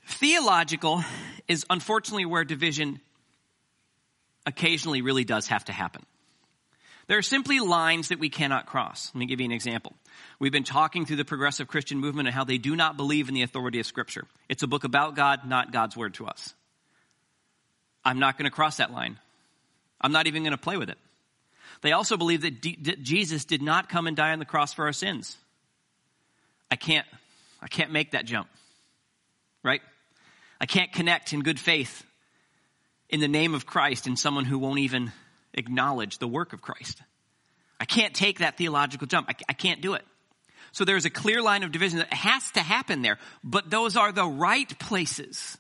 Theological 0.07 1.03
is 1.49 1.65
unfortunately 1.71 2.27
where 2.27 2.45
division 2.45 3.01
occasionally 4.45 5.01
really 5.01 5.25
does 5.25 5.47
have 5.47 5.65
to 5.65 5.73
happen. 5.73 6.05
There 7.07 7.17
are 7.17 7.23
simply 7.23 7.59
lines 7.59 8.09
that 8.09 8.19
we 8.19 8.29
cannot 8.29 8.67
cross. 8.67 9.11
Let 9.15 9.21
me 9.21 9.25
give 9.25 9.41
you 9.41 9.47
an 9.47 9.53
example. 9.53 9.95
We've 10.39 10.53
been 10.53 10.65
talking 10.65 11.07
through 11.07 11.17
the 11.17 11.25
progressive 11.25 11.67
Christian 11.67 11.97
movement 11.97 12.29
and 12.29 12.35
how 12.35 12.45
they 12.45 12.59
do 12.59 12.77
not 12.77 12.99
believe 12.99 13.29
in 13.29 13.35
the 13.35 13.41
authority 13.41 13.81
of 13.81 13.87
Scripture. 13.87 14.27
It's 14.51 14.63
a 14.63 14.67
book 14.67 14.85
about 14.85 15.17
God, 15.17 15.49
not 15.49 15.73
God's 15.73 15.97
word 15.97 16.13
to 16.15 16.27
us. 16.27 16.53
I'm 18.05 18.19
not 18.19 18.37
going 18.37 18.51
to 18.51 18.55
cross 18.55 18.77
that 18.77 18.93
line. 18.93 19.19
I'm 19.99 20.13
not 20.13 20.27
even 20.27 20.43
going 20.43 20.51
to 20.51 20.59
play 20.59 20.77
with 20.77 20.91
it. 20.91 20.99
They 21.81 21.93
also 21.93 22.19
believe 22.19 22.43
that, 22.43 22.61
D- 22.61 22.77
that 22.83 23.03
Jesus 23.03 23.47
did 23.47 23.63
not 23.63 23.89
come 23.89 24.07
and 24.07 24.15
die 24.15 24.33
on 24.33 24.41
the 24.41 24.45
cross 24.45 24.75
for 24.75 24.85
our 24.85 24.93
sins. 24.93 25.39
I 26.71 26.77
can't, 26.77 27.07
I 27.63 27.69
can't 27.69 27.93
make 27.93 28.13
that 28.13 28.25
jump. 28.25 28.49
Right? 29.63 29.83
I 30.61 30.67
can't 30.67 30.93
connect 30.93 31.33
in 31.33 31.41
good 31.41 31.61
faith 31.61 32.05
in 33.09 33.21
the 33.21 33.29
name 33.29 33.55
of 33.55 33.67
Christ 33.67 34.07
in 34.07 34.17
someone 34.17 34.45
who 34.45 34.59
won't 34.59 34.79
even 34.79 35.13
acknowledge 35.55 36.19
the 36.19 36.29
work 36.29 36.53
of 36.53 36.63
Christ. 36.63 37.03
I 37.79 37.85
can't 37.85 38.15
take 38.15 38.39
that 38.39 38.57
theological 38.57 39.07
jump. 39.07 39.29
I, 39.29 39.35
I 39.49 39.53
can't 39.53 39.81
do 39.81 39.95
it. 39.95 40.05
So 40.73 40.85
there's 40.85 41.05
a 41.05 41.11
clear 41.11 41.43
line 41.43 41.63
of 41.63 41.73
division 41.73 41.99
that 41.99 42.13
has 42.13 42.51
to 42.53 42.61
happen 42.61 43.03
there, 43.03 43.19
but 43.43 43.71
those 43.71 43.97
are 43.97 44.13
the 44.13 44.27
right 44.27 44.79
places 44.79 45.59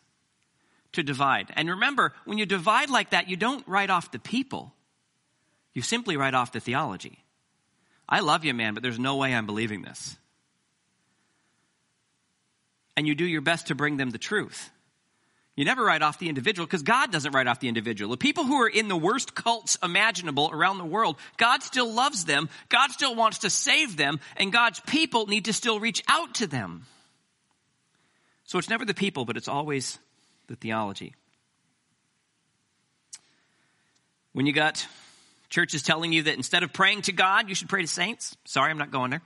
to 0.92 1.02
divide. 1.02 1.52
And 1.56 1.68
remember, 1.68 2.12
when 2.24 2.38
you 2.38 2.46
divide 2.46 2.90
like 2.90 3.10
that, 3.10 3.28
you 3.28 3.36
don't 3.36 3.66
write 3.66 3.90
off 3.90 4.12
the 4.12 4.18
people. 4.18 4.72
You 5.74 5.82
simply 5.82 6.16
write 6.16 6.34
off 6.34 6.52
the 6.52 6.60
theology. 6.60 7.24
I 8.08 8.20
love 8.20 8.44
you, 8.44 8.54
man, 8.54 8.74
but 8.74 8.82
there's 8.82 8.98
no 8.98 9.16
way 9.16 9.34
I'm 9.34 9.46
believing 9.46 9.82
this. 9.82 10.16
And 13.00 13.08
you 13.08 13.14
do 13.14 13.24
your 13.24 13.40
best 13.40 13.68
to 13.68 13.74
bring 13.74 13.96
them 13.96 14.10
the 14.10 14.18
truth. 14.18 14.68
You 15.56 15.64
never 15.64 15.82
write 15.82 16.02
off 16.02 16.18
the 16.18 16.28
individual 16.28 16.66
because 16.66 16.82
God 16.82 17.10
doesn't 17.10 17.32
write 17.32 17.46
off 17.46 17.58
the 17.58 17.68
individual. 17.68 18.10
The 18.10 18.18
people 18.18 18.44
who 18.44 18.60
are 18.60 18.68
in 18.68 18.88
the 18.88 18.96
worst 18.96 19.34
cults 19.34 19.78
imaginable 19.82 20.50
around 20.52 20.76
the 20.76 20.84
world, 20.84 21.16
God 21.38 21.62
still 21.62 21.90
loves 21.90 22.26
them. 22.26 22.50
God 22.68 22.90
still 22.90 23.14
wants 23.14 23.38
to 23.38 23.48
save 23.48 23.96
them 23.96 24.20
and 24.36 24.52
God's 24.52 24.80
people 24.80 25.26
need 25.28 25.46
to 25.46 25.54
still 25.54 25.80
reach 25.80 26.02
out 26.08 26.34
to 26.34 26.46
them. 26.46 26.84
So 28.44 28.58
it's 28.58 28.68
never 28.68 28.84
the 28.84 28.92
people, 28.92 29.24
but 29.24 29.38
it's 29.38 29.48
always 29.48 29.98
the 30.48 30.56
theology. 30.56 31.14
When 34.34 34.44
you 34.44 34.52
got 34.52 34.86
churches 35.48 35.82
telling 35.82 36.12
you 36.12 36.24
that 36.24 36.34
instead 36.34 36.64
of 36.64 36.74
praying 36.74 37.00
to 37.02 37.12
God, 37.12 37.48
you 37.48 37.54
should 37.54 37.70
pray 37.70 37.80
to 37.80 37.88
saints, 37.88 38.36
sorry, 38.44 38.70
I'm 38.70 38.76
not 38.76 38.90
going 38.90 39.08
there. 39.08 39.22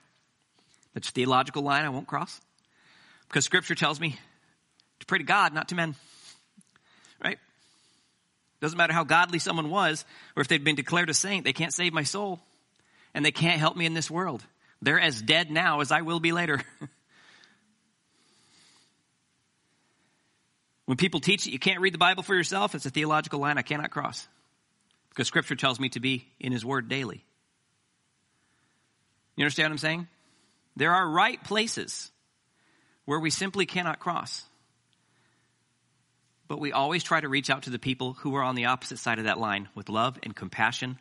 That's 0.92 1.08
a 1.08 1.12
theological 1.12 1.64
line 1.64 1.84
I 1.84 1.88
won't 1.88 2.06
cross. 2.06 2.40
Because 3.34 3.44
scripture 3.46 3.74
tells 3.74 3.98
me 3.98 4.16
to 5.00 5.06
pray 5.06 5.18
to 5.18 5.24
God, 5.24 5.52
not 5.52 5.70
to 5.70 5.74
men. 5.74 5.96
Right? 7.20 7.40
Doesn't 8.60 8.78
matter 8.78 8.92
how 8.92 9.02
godly 9.02 9.40
someone 9.40 9.70
was, 9.70 10.04
or 10.36 10.40
if 10.40 10.46
they'd 10.46 10.62
been 10.62 10.76
declared 10.76 11.10
a 11.10 11.14
saint, 11.14 11.44
they 11.44 11.52
can't 11.52 11.74
save 11.74 11.92
my 11.92 12.04
soul. 12.04 12.38
And 13.12 13.26
they 13.26 13.32
can't 13.32 13.58
help 13.58 13.76
me 13.76 13.86
in 13.86 13.94
this 13.94 14.08
world. 14.08 14.44
They're 14.82 15.00
as 15.00 15.20
dead 15.20 15.50
now 15.50 15.80
as 15.80 15.90
I 15.90 16.02
will 16.02 16.20
be 16.20 16.30
later. 16.30 16.60
when 20.84 20.96
people 20.96 21.18
teach 21.18 21.42
that 21.42 21.50
you 21.50 21.58
can't 21.58 21.80
read 21.80 21.94
the 21.94 21.98
Bible 21.98 22.22
for 22.22 22.36
yourself, 22.36 22.76
it's 22.76 22.86
a 22.86 22.90
theological 22.90 23.40
line 23.40 23.58
I 23.58 23.62
cannot 23.62 23.90
cross. 23.90 24.28
Because 25.08 25.26
scripture 25.26 25.56
tells 25.56 25.80
me 25.80 25.88
to 25.88 25.98
be 25.98 26.24
in 26.38 26.52
his 26.52 26.64
word 26.64 26.88
daily. 26.88 27.24
You 29.34 29.42
understand 29.42 29.70
what 29.70 29.72
I'm 29.72 29.78
saying? 29.78 30.06
There 30.76 30.92
are 30.92 31.08
right 31.08 31.42
places 31.42 32.12
where 33.04 33.20
we 33.20 33.30
simply 33.30 33.66
cannot 33.66 33.98
cross 33.98 34.44
but 36.48 36.60
we 36.60 36.72
always 36.72 37.02
try 37.02 37.20
to 37.20 37.28
reach 37.28 37.50
out 37.50 37.64
to 37.64 37.70
the 37.70 37.78
people 37.78 38.12
who 38.14 38.34
are 38.36 38.42
on 38.42 38.54
the 38.54 38.66
opposite 38.66 38.98
side 38.98 39.18
of 39.18 39.24
that 39.24 39.38
line 39.38 39.68
with 39.74 39.88
love 39.88 40.18
and 40.22 40.36
compassion, 40.36 40.98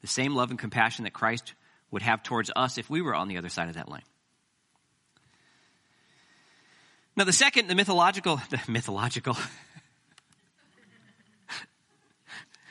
the 0.00 0.06
same 0.06 0.34
love 0.34 0.50
and 0.50 0.58
compassion 0.58 1.04
that 1.04 1.12
Christ 1.12 1.54
would 1.90 2.02
have 2.02 2.22
towards 2.22 2.50
us 2.56 2.78
if 2.78 2.88
we 2.88 3.02
were 3.02 3.14
on 3.14 3.28
the 3.28 3.38
other 3.38 3.48
side 3.48 3.68
of 3.68 3.74
that 3.74 3.88
line. 3.88 4.02
Now, 7.14 7.24
the 7.24 7.32
second, 7.32 7.68
the 7.68 7.74
mythological, 7.74 8.40
the 8.50 8.60
mythological. 8.68 9.36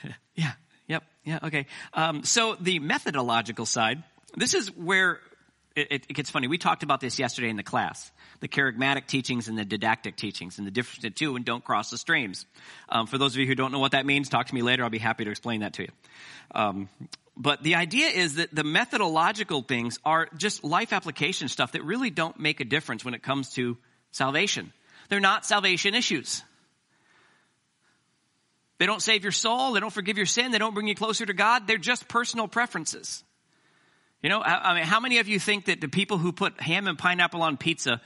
yeah, 0.36 0.52
yep, 0.88 1.04
yeah, 1.24 1.40
okay. 1.44 1.68
Um, 1.94 2.24
so 2.24 2.56
the 2.60 2.80
methodological 2.80 3.66
side, 3.66 4.04
this 4.36 4.54
is 4.54 4.68
where 4.76 5.20
it, 5.76 6.06
it, 6.10 6.14
gets 6.14 6.30
funny. 6.30 6.48
We 6.48 6.58
talked 6.58 6.84
about 6.84 7.02
this 7.02 7.20
yesterday 7.20 7.50
in 7.50 7.56
the 7.56 7.64
class 7.64 8.12
the 8.46 8.62
charismatic 8.62 9.08
teachings 9.08 9.48
and 9.48 9.58
the 9.58 9.66
didactic 9.66 10.16
teachings 10.16 10.60
and 10.60 10.68
the 10.68 10.72
difference 10.72 11.04
in 11.04 11.10
the 11.10 11.16
two 11.16 11.36
and 11.36 11.44
don't 11.44 11.64
cross 11.64 11.90
the 11.90 11.98
streams. 11.98 12.46
Um, 12.88 13.08
for 13.08 13.18
those 13.18 13.34
of 13.34 13.40
you 13.40 13.48
who 13.48 13.56
don't 13.56 13.72
know 13.72 13.80
what 13.80 13.94
that 13.94 14.06
means, 14.06 14.30
talk 14.30 14.46
to 14.46 14.54
me 14.54 14.62
later. 14.62 14.84
I'll 14.84 14.92
be 14.92 15.00
happy 15.00 15.26
to 15.26 15.32
explain 15.32 15.62
that 15.62 15.74
to 15.74 15.82
you. 15.82 15.90
Um, 16.54 16.88
but 17.36 17.64
the 17.64 17.74
idea 17.74 18.10
is 18.10 18.36
that 18.36 18.54
the 18.54 18.64
methodological 18.64 19.64
things 19.64 19.98
are 20.06 20.30
just 20.38 20.64
life 20.64 20.94
application 20.94 21.48
stuff 21.48 21.72
that 21.72 21.84
really 21.84 22.12
don't 22.12 22.40
make 22.40 22.60
a 22.60 22.66
difference 22.66 23.04
when 23.04 23.16
it 23.16 23.24
comes 23.24 23.50
to 23.54 23.78
salvation. 24.12 24.72
They're 25.10 25.20
not 25.20 25.44
salvation 25.44 25.96
issues. 25.96 26.44
They 28.78 28.86
don't 28.86 29.02
save 29.02 29.24
your 29.24 29.32
soul. 29.32 29.74
They 29.74 29.80
don't 29.80 29.92
forgive 29.92 30.18
your 30.18 30.28
sin. 30.28 30.52
They 30.52 30.60
don't 30.60 30.76
bring 30.76 30.88
you 30.88 30.94
closer 30.94 31.26
to 31.26 31.34
God. 31.34 31.66
They're 31.66 31.80
just 31.80 32.08
personal 32.08 32.48
preferences. 32.48 33.24
You 34.22 34.30
know, 34.30 34.42
I, 34.42 34.76
mean, 34.76 34.84
how 34.84 35.00
many 35.00 35.18
of 35.18 35.28
you 35.28 35.40
think 35.40 35.66
that 35.66 35.82
the 35.82 35.88
people 35.88 36.20
who 36.20 36.32
put 36.32 36.62
ham 36.62 36.88
and 36.88 36.98
pineapple 36.98 37.42
on 37.42 37.58
pizza 37.58 38.02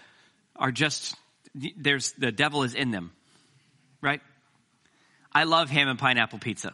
are 0.60 0.72
just, 0.72 1.16
there's, 1.56 2.12
the 2.12 2.32
devil 2.32 2.63
is 2.63 2.75
in 2.75 2.92
them? 2.92 3.12
Right? 4.01 4.22
I 5.32 5.46
love 5.46 5.70
ham 5.70 5.88
and 5.88 5.98
pineapple 5.98 6.39
pizza. 6.39 6.74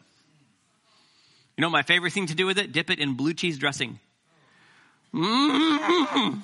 You 1.57 1.61
know 1.61 1.69
my 1.69 1.83
favorite 1.83 2.11
thing 2.11 2.27
to 2.27 2.35
do 2.35 2.45
with 2.45 2.57
it? 2.57 2.73
Dip 2.73 2.89
it 2.89 2.99
in 2.99 3.13
blue 3.13 3.33
cheese 3.33 3.57
dressing. 3.57 3.99
Mm-hmm. 5.13 6.39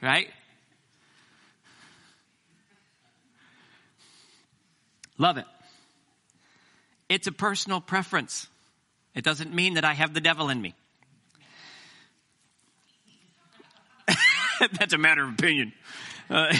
Right? 0.00 0.28
Love 5.18 5.36
it. 5.36 5.44
It's 7.08 7.28
a 7.28 7.32
personal 7.32 7.80
preference. 7.80 8.48
It 9.14 9.22
doesn't 9.22 9.54
mean 9.54 9.74
that 9.74 9.84
I 9.84 9.92
have 9.92 10.14
the 10.14 10.20
devil 10.20 10.48
in 10.48 10.60
me. 10.60 10.74
That's 14.72 14.92
a 14.92 14.98
matter 14.98 15.24
of 15.24 15.30
opinion. 15.30 15.72
Uh, 16.30 16.54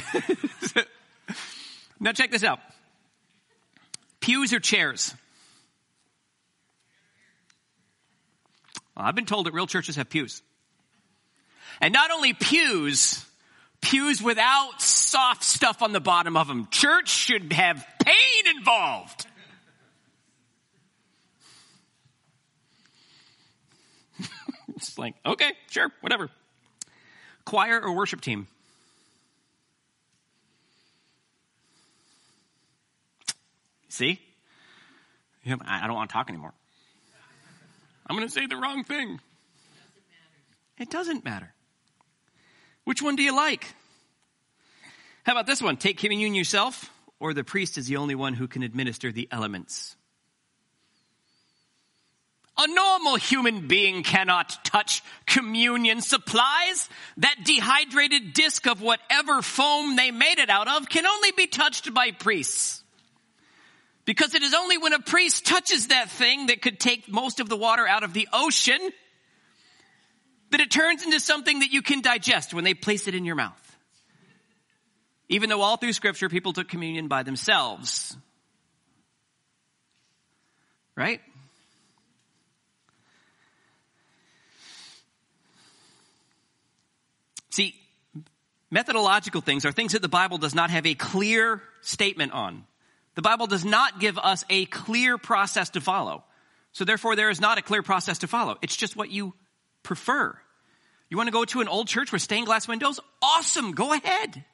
now 2.00 2.12
check 2.12 2.30
this 2.30 2.44
out. 2.44 2.58
Pews 4.20 4.52
or 4.52 4.60
chairs? 4.60 5.14
Well, 8.96 9.06
I've 9.06 9.14
been 9.14 9.26
told 9.26 9.46
that 9.46 9.54
real 9.54 9.66
churches 9.66 9.96
have 9.96 10.10
pews. 10.10 10.42
And 11.80 11.92
not 11.92 12.10
only 12.10 12.32
pews, 12.34 13.24
pews 13.80 14.22
without 14.22 14.80
soft 14.82 15.44
stuff 15.44 15.82
on 15.82 15.92
the 15.92 16.00
bottom 16.00 16.36
of 16.36 16.48
them. 16.48 16.68
Church 16.70 17.08
should 17.08 17.52
have 17.52 17.84
pain 18.04 18.56
involved. 18.56 19.26
it's 24.76 24.98
like, 24.98 25.14
okay, 25.24 25.52
sure, 25.70 25.90
whatever. 26.00 26.30
Choir 27.44 27.80
or 27.80 27.92
worship 27.94 28.20
team? 28.20 28.46
See? 33.88 34.20
I 35.44 35.86
don't 35.86 35.94
want 35.94 36.08
to 36.08 36.14
talk 36.14 36.28
anymore. 36.28 36.54
I'm 38.06 38.16
going 38.16 38.26
to 38.26 38.32
say 38.32 38.46
the 38.46 38.56
wrong 38.56 38.84
thing. 38.84 39.20
It 40.78 40.90
doesn't 40.90 41.24
matter. 41.24 41.52
Which 42.84 43.02
one 43.02 43.16
do 43.16 43.22
you 43.22 43.36
like? 43.36 43.74
How 45.24 45.32
about 45.32 45.46
this 45.46 45.62
one? 45.62 45.76
Take 45.76 45.98
communion 45.98 46.34
yourself, 46.34 46.90
or 47.20 47.34
the 47.34 47.44
priest 47.44 47.78
is 47.78 47.86
the 47.86 47.96
only 47.96 48.14
one 48.14 48.34
who 48.34 48.48
can 48.48 48.62
administer 48.62 49.12
the 49.12 49.28
elements. 49.30 49.94
A 52.58 52.66
normal 52.66 53.16
human 53.16 53.66
being 53.66 54.02
cannot 54.02 54.64
touch 54.64 55.02
communion 55.26 56.02
supplies. 56.02 56.88
That 57.16 57.36
dehydrated 57.44 58.34
disc 58.34 58.66
of 58.66 58.82
whatever 58.82 59.40
foam 59.40 59.96
they 59.96 60.10
made 60.10 60.38
it 60.38 60.50
out 60.50 60.68
of 60.68 60.88
can 60.88 61.06
only 61.06 61.32
be 61.32 61.46
touched 61.46 61.92
by 61.94 62.10
priests. 62.10 62.82
Because 64.04 64.34
it 64.34 64.42
is 64.42 64.52
only 64.52 64.78
when 64.78 64.92
a 64.92 64.98
priest 64.98 65.46
touches 65.46 65.88
that 65.88 66.10
thing 66.10 66.46
that 66.46 66.60
could 66.60 66.78
take 66.78 67.08
most 67.08 67.40
of 67.40 67.48
the 67.48 67.56
water 67.56 67.86
out 67.86 68.02
of 68.02 68.12
the 68.12 68.28
ocean 68.32 68.80
that 70.50 70.60
it 70.60 70.70
turns 70.70 71.02
into 71.02 71.20
something 71.20 71.60
that 71.60 71.72
you 71.72 71.80
can 71.80 72.02
digest 72.02 72.52
when 72.52 72.64
they 72.64 72.74
place 72.74 73.08
it 73.08 73.14
in 73.14 73.24
your 73.24 73.36
mouth. 73.36 73.58
Even 75.28 75.48
though 75.48 75.62
all 75.62 75.78
through 75.78 75.94
scripture 75.94 76.28
people 76.28 76.52
took 76.52 76.68
communion 76.68 77.08
by 77.08 77.22
themselves. 77.22 78.14
Right? 80.94 81.22
See, 87.48 87.74
methodological 88.72 89.42
things 89.42 89.64
are 89.64 89.70
things 89.70 89.92
that 89.92 90.02
the 90.02 90.08
Bible 90.08 90.38
does 90.38 90.54
not 90.54 90.70
have 90.70 90.86
a 90.86 90.94
clear 90.94 91.62
statement 91.82 92.32
on. 92.32 92.64
The 93.14 93.22
Bible 93.22 93.46
does 93.46 93.64
not 93.64 94.00
give 94.00 94.18
us 94.18 94.44
a 94.50 94.64
clear 94.64 95.18
process 95.18 95.70
to 95.70 95.80
follow. 95.80 96.24
So 96.72 96.84
therefore 96.84 97.14
there 97.14 97.30
is 97.30 97.40
not 97.40 97.58
a 97.58 97.62
clear 97.62 97.82
process 97.82 98.18
to 98.18 98.26
follow. 98.26 98.56
It's 98.62 98.74
just 98.74 98.96
what 98.96 99.10
you 99.10 99.34
prefer. 99.82 100.36
You 101.10 101.18
want 101.18 101.26
to 101.26 101.32
go 101.32 101.44
to 101.44 101.60
an 101.60 101.68
old 101.68 101.88
church 101.88 102.10
with 102.10 102.22
stained 102.22 102.46
glass 102.46 102.66
windows? 102.66 102.98
Awesome. 103.22 103.72
Go 103.72 103.92
ahead. 103.92 104.44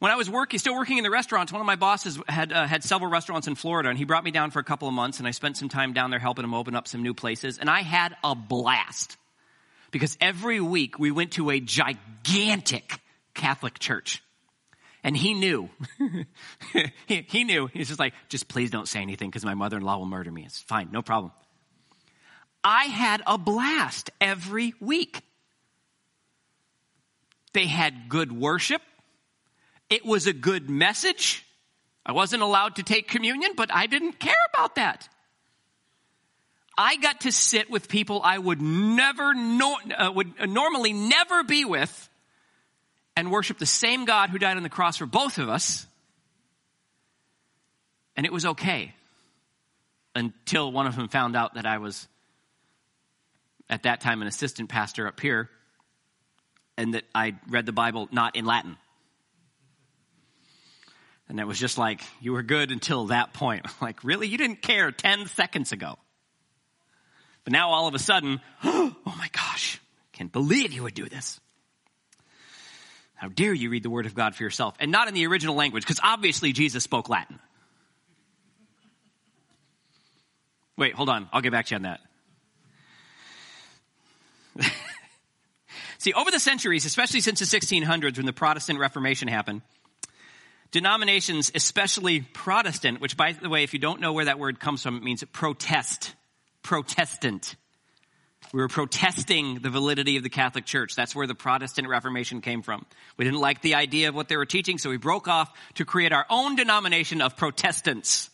When 0.00 0.10
I 0.12 0.16
was 0.16 0.28
working, 0.28 0.58
still 0.58 0.74
working 0.74 0.98
in 0.98 1.04
the 1.04 1.10
restaurants, 1.10 1.52
one 1.52 1.60
of 1.60 1.66
my 1.66 1.76
bosses 1.76 2.18
had 2.28 2.52
uh, 2.52 2.66
had 2.66 2.84
several 2.84 3.10
restaurants 3.10 3.48
in 3.48 3.56
Florida, 3.56 3.88
and 3.88 3.98
he 3.98 4.04
brought 4.04 4.22
me 4.22 4.30
down 4.30 4.52
for 4.52 4.60
a 4.60 4.64
couple 4.64 4.86
of 4.86 4.94
months, 4.94 5.18
and 5.18 5.26
I 5.26 5.32
spent 5.32 5.56
some 5.56 5.68
time 5.68 5.92
down 5.92 6.10
there 6.10 6.20
helping 6.20 6.44
him 6.44 6.54
open 6.54 6.76
up 6.76 6.86
some 6.86 7.02
new 7.02 7.14
places, 7.14 7.58
and 7.58 7.68
I 7.68 7.82
had 7.82 8.16
a 8.22 8.36
blast 8.36 9.16
because 9.90 10.16
every 10.20 10.60
week 10.60 10.98
we 10.98 11.10
went 11.10 11.32
to 11.32 11.50
a 11.50 11.60
gigantic 11.60 13.00
Catholic 13.34 13.78
church. 13.78 14.22
And 15.04 15.16
he 15.16 15.32
knew. 15.32 15.70
he, 17.06 17.26
he, 17.28 17.44
knew. 17.44 17.68
He's 17.68 17.88
just 17.88 18.00
like, 18.00 18.14
just 18.28 18.48
please 18.48 18.70
don't 18.70 18.88
say 18.88 19.00
anything 19.00 19.30
because 19.30 19.44
my 19.44 19.54
mother-in-law 19.54 19.98
will 19.98 20.06
murder 20.06 20.30
me. 20.30 20.44
It's 20.44 20.60
fine. 20.60 20.88
No 20.92 21.02
problem. 21.02 21.32
I 22.64 22.84
had 22.86 23.22
a 23.26 23.38
blast 23.38 24.10
every 24.20 24.74
week. 24.80 25.22
They 27.52 27.66
had 27.66 28.08
good 28.08 28.32
worship. 28.32 28.82
It 29.88 30.04
was 30.04 30.26
a 30.26 30.32
good 30.32 30.68
message. 30.68 31.44
I 32.04 32.12
wasn't 32.12 32.42
allowed 32.42 32.76
to 32.76 32.82
take 32.82 33.08
communion, 33.08 33.52
but 33.56 33.72
I 33.72 33.86
didn't 33.86 34.18
care 34.18 34.34
about 34.52 34.74
that. 34.74 35.08
I 36.80 36.96
got 36.96 37.22
to 37.22 37.32
sit 37.32 37.68
with 37.68 37.88
people 37.88 38.20
I 38.22 38.38
would 38.38 38.62
never, 38.62 39.34
uh, 39.34 40.12
would 40.14 40.48
normally 40.48 40.92
never 40.92 41.42
be 41.42 41.64
with 41.64 42.08
and 43.16 43.32
worship 43.32 43.58
the 43.58 43.66
same 43.66 44.04
God 44.04 44.30
who 44.30 44.38
died 44.38 44.56
on 44.56 44.62
the 44.62 44.68
cross 44.68 44.98
for 44.98 45.06
both 45.06 45.38
of 45.38 45.48
us. 45.48 45.88
And 48.14 48.24
it 48.24 48.32
was 48.32 48.46
okay 48.46 48.94
until 50.14 50.70
one 50.70 50.86
of 50.86 50.94
them 50.94 51.08
found 51.08 51.34
out 51.34 51.54
that 51.54 51.66
I 51.66 51.78
was, 51.78 52.06
at 53.68 53.82
that 53.82 54.00
time, 54.00 54.22
an 54.22 54.28
assistant 54.28 54.68
pastor 54.68 55.08
up 55.08 55.18
here 55.18 55.50
and 56.76 56.94
that 56.94 57.04
I 57.12 57.34
read 57.48 57.66
the 57.66 57.72
Bible 57.72 58.08
not 58.12 58.36
in 58.36 58.44
Latin. 58.44 58.76
And 61.28 61.40
it 61.40 61.46
was 61.46 61.58
just 61.58 61.76
like, 61.76 62.02
you 62.20 62.32
were 62.32 62.44
good 62.44 62.70
until 62.70 63.06
that 63.06 63.34
point. 63.34 63.66
Like, 63.82 64.04
really? 64.04 64.28
You 64.28 64.38
didn't 64.38 64.62
care 64.62 64.92
10 64.92 65.26
seconds 65.26 65.72
ago. 65.72 65.98
But 67.48 67.52
now 67.52 67.70
all 67.70 67.88
of 67.88 67.94
a 67.94 67.98
sudden, 67.98 68.42
oh 68.62 68.94
my 69.06 69.30
gosh, 69.32 69.80
can't 70.12 70.30
believe 70.30 70.70
you 70.70 70.82
would 70.82 70.92
do 70.92 71.08
this. 71.08 71.40
How 73.14 73.28
dare 73.28 73.54
you 73.54 73.70
read 73.70 73.82
the 73.82 73.88
Word 73.88 74.04
of 74.04 74.14
God 74.14 74.34
for 74.34 74.42
yourself 74.42 74.74
and 74.78 74.92
not 74.92 75.08
in 75.08 75.14
the 75.14 75.26
original 75.26 75.54
language, 75.54 75.82
because 75.82 75.98
obviously 76.02 76.52
Jesus 76.52 76.84
spoke 76.84 77.08
Latin. 77.08 77.38
Wait, 80.76 80.92
hold 80.92 81.08
on. 81.08 81.26
I'll 81.32 81.40
get 81.40 81.52
back 81.52 81.64
to 81.64 81.74
you 81.74 81.76
on 81.76 81.96
that. 84.56 84.70
See, 85.96 86.12
over 86.12 86.30
the 86.30 86.40
centuries, 86.40 86.84
especially 86.84 87.20
since 87.22 87.40
the 87.40 87.46
1600s 87.46 88.18
when 88.18 88.26
the 88.26 88.34
Protestant 88.34 88.78
Reformation 88.78 89.26
happened, 89.26 89.62
denominations, 90.70 91.50
especially 91.54 92.20
Protestant, 92.20 93.00
which 93.00 93.16
by 93.16 93.32
the 93.32 93.48
way, 93.48 93.62
if 93.62 93.72
you 93.72 93.78
don't 93.78 94.02
know 94.02 94.12
where 94.12 94.26
that 94.26 94.38
word 94.38 94.60
comes 94.60 94.82
from, 94.82 94.98
it 94.98 95.02
means 95.02 95.24
protest, 95.32 96.14
Protestant. 96.62 97.56
We 98.52 98.60
were 98.60 98.68
protesting 98.68 99.56
the 99.56 99.68
validity 99.68 100.16
of 100.16 100.22
the 100.22 100.30
Catholic 100.30 100.64
Church. 100.64 100.94
That's 100.94 101.14
where 101.14 101.26
the 101.26 101.34
Protestant 101.34 101.88
Reformation 101.88 102.40
came 102.40 102.62
from. 102.62 102.86
We 103.16 103.24
didn't 103.24 103.40
like 103.40 103.60
the 103.60 103.74
idea 103.74 104.08
of 104.08 104.14
what 104.14 104.28
they 104.28 104.36
were 104.36 104.46
teaching, 104.46 104.78
so 104.78 104.88
we 104.88 104.96
broke 104.96 105.28
off 105.28 105.50
to 105.74 105.84
create 105.84 106.12
our 106.12 106.24
own 106.30 106.56
denomination 106.56 107.20
of 107.20 107.36
Protestants. 107.36 108.30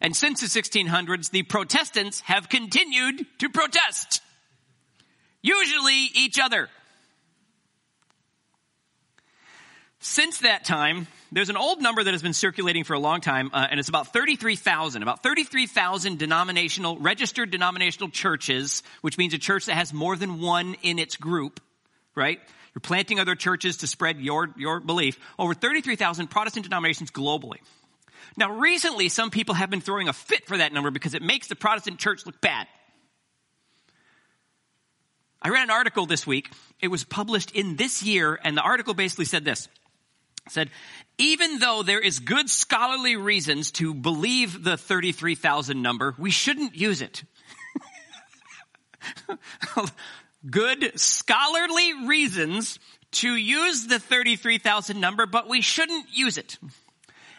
And 0.00 0.16
since 0.16 0.40
the 0.40 0.48
1600s, 0.48 1.30
the 1.30 1.44
Protestants 1.44 2.20
have 2.22 2.48
continued 2.48 3.24
to 3.38 3.48
protest. 3.50 4.20
Usually 5.42 6.08
each 6.14 6.40
other. 6.40 6.68
Since 10.04 10.40
that 10.40 10.64
time, 10.64 11.06
there's 11.30 11.48
an 11.48 11.56
old 11.56 11.80
number 11.80 12.02
that 12.02 12.10
has 12.10 12.22
been 12.22 12.32
circulating 12.32 12.82
for 12.82 12.94
a 12.94 12.98
long 12.98 13.20
time, 13.20 13.50
uh, 13.52 13.68
and 13.70 13.78
it's 13.78 13.88
about 13.88 14.12
33,000. 14.12 15.00
About 15.00 15.22
33,000 15.22 16.18
denominational, 16.18 16.98
registered 16.98 17.52
denominational 17.52 18.10
churches, 18.10 18.82
which 19.02 19.16
means 19.16 19.32
a 19.32 19.38
church 19.38 19.66
that 19.66 19.76
has 19.76 19.92
more 19.92 20.16
than 20.16 20.40
one 20.40 20.74
in 20.82 20.98
its 20.98 21.14
group, 21.14 21.60
right? 22.16 22.40
You're 22.74 22.80
planting 22.80 23.20
other 23.20 23.36
churches 23.36 23.76
to 23.78 23.86
spread 23.86 24.18
your, 24.18 24.52
your 24.56 24.80
belief. 24.80 25.20
Over 25.38 25.54
33,000 25.54 26.26
Protestant 26.26 26.64
denominations 26.64 27.12
globally. 27.12 27.58
Now 28.36 28.50
recently, 28.50 29.08
some 29.08 29.30
people 29.30 29.54
have 29.54 29.70
been 29.70 29.80
throwing 29.80 30.08
a 30.08 30.12
fit 30.12 30.48
for 30.48 30.56
that 30.56 30.72
number 30.72 30.90
because 30.90 31.14
it 31.14 31.22
makes 31.22 31.46
the 31.46 31.54
Protestant 31.54 32.00
church 32.00 32.26
look 32.26 32.40
bad. 32.40 32.66
I 35.40 35.50
read 35.50 35.62
an 35.62 35.70
article 35.70 36.06
this 36.06 36.26
week. 36.26 36.50
It 36.80 36.88
was 36.88 37.04
published 37.04 37.52
in 37.52 37.76
this 37.76 38.02
year, 38.02 38.36
and 38.42 38.56
the 38.56 38.62
article 38.62 38.94
basically 38.94 39.26
said 39.26 39.44
this 39.44 39.68
said, 40.48 40.70
even 41.18 41.58
though 41.58 41.82
there 41.82 42.00
is 42.00 42.18
good 42.18 42.50
scholarly 42.50 43.16
reasons 43.16 43.70
to 43.72 43.94
believe 43.94 44.64
the 44.64 44.76
33,000 44.76 45.80
number, 45.80 46.14
we 46.18 46.30
shouldn't 46.30 46.74
use 46.74 47.00
it. 47.02 47.22
good 50.50 50.98
scholarly 50.98 52.06
reasons 52.06 52.78
to 53.12 53.34
use 53.34 53.86
the 53.86 53.98
33,000 53.98 55.00
number, 55.00 55.26
but 55.26 55.48
we 55.48 55.60
shouldn't 55.60 56.06
use 56.12 56.38
it. 56.38 56.58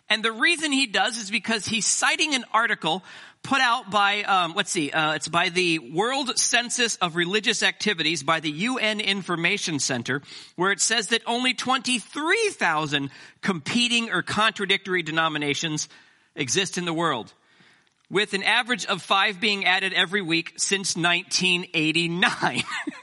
And 0.10 0.24
the 0.24 0.32
reason 0.32 0.72
he 0.72 0.86
does 0.86 1.18
is 1.18 1.32
because 1.32 1.66
he's 1.66 1.88
citing 1.88 2.36
an 2.36 2.46
article 2.54 3.04
put 3.44 3.60
out 3.60 3.92
by, 3.92 4.24
um, 4.24 4.54
let's 4.56 4.72
see, 4.72 4.90
uh, 4.90 5.14
it's 5.14 5.28
by 5.28 5.50
the 5.50 5.80
World 5.80 6.38
Census 6.38 6.96
of 6.98 7.16
Religious 7.16 7.62
Activities 7.62 8.24
by 8.24 8.40
the 8.40 8.50
UN 8.50 9.00
Information 9.02 9.80
Center, 9.80 10.22
where 10.56 10.72
it 10.72 10.80
says 10.80 11.08
that 11.10 11.22
only 11.28 11.54
23,000 11.54 13.12
competing 13.42 14.12
or 14.12 14.22
contradictory 14.22 15.04
denominations 15.04 15.90
exist 16.36 16.78
in 16.78 16.86
the 16.86 16.94
world, 16.94 17.34
with 18.10 18.34
an 18.34 18.44
average 18.44 18.86
of 18.86 19.02
five 19.02 19.40
being 19.42 19.66
added 19.66 19.94
every 19.94 20.22
week 20.22 20.54
since 20.58 20.96
1989. 20.96 22.64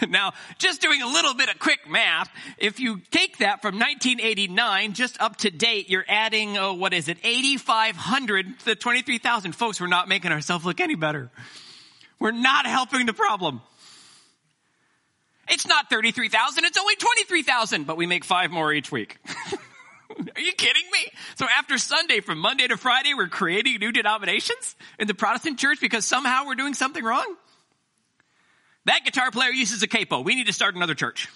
now, 0.08 0.32
just 0.58 0.80
doing 0.80 1.02
a 1.02 1.06
little 1.06 1.34
bit 1.34 1.48
of 1.48 1.58
quick 1.58 1.88
math, 1.88 2.30
if 2.58 2.80
you 2.80 3.00
take 3.10 3.38
that 3.38 3.62
from 3.62 3.74
1989 3.76 4.94
just 4.94 5.20
up 5.20 5.36
to 5.38 5.50
date, 5.50 5.88
you're 5.88 6.04
adding, 6.08 6.56
oh, 6.58 6.74
what 6.74 6.92
is 6.92 7.08
it, 7.08 7.18
8,500 7.22 8.60
to 8.60 8.74
23,000. 8.74 9.52
Folks, 9.52 9.80
we're 9.80 9.86
not 9.86 10.08
making 10.08 10.32
ourselves 10.32 10.64
look 10.64 10.80
any 10.80 10.94
better. 10.94 11.30
We're 12.18 12.30
not 12.30 12.66
helping 12.66 13.06
the 13.06 13.12
problem. 13.12 13.62
It's 15.48 15.66
not 15.66 15.90
33,000, 15.90 16.64
it's 16.64 16.78
only 16.78 16.96
23,000, 16.96 17.86
but 17.86 17.96
we 17.96 18.06
make 18.06 18.24
five 18.24 18.50
more 18.50 18.72
each 18.72 18.92
week. 18.92 19.18
Are 20.36 20.40
you 20.40 20.52
kidding 20.52 20.84
me? 20.92 21.10
So 21.36 21.46
after 21.58 21.78
Sunday, 21.78 22.20
from 22.20 22.38
Monday 22.38 22.66
to 22.68 22.76
Friday, 22.76 23.14
we're 23.14 23.28
creating 23.28 23.78
new 23.78 23.92
denominations 23.92 24.76
in 24.98 25.08
the 25.08 25.14
Protestant 25.14 25.58
church 25.58 25.80
because 25.80 26.04
somehow 26.04 26.46
we're 26.46 26.54
doing 26.54 26.74
something 26.74 27.02
wrong? 27.02 27.36
That 28.84 29.04
guitar 29.04 29.30
player 29.30 29.50
uses 29.50 29.82
a 29.82 29.86
capo. 29.86 30.20
We 30.20 30.34
need 30.34 30.46
to 30.46 30.52
start 30.52 30.74
another 30.74 30.94
church. 30.94 31.28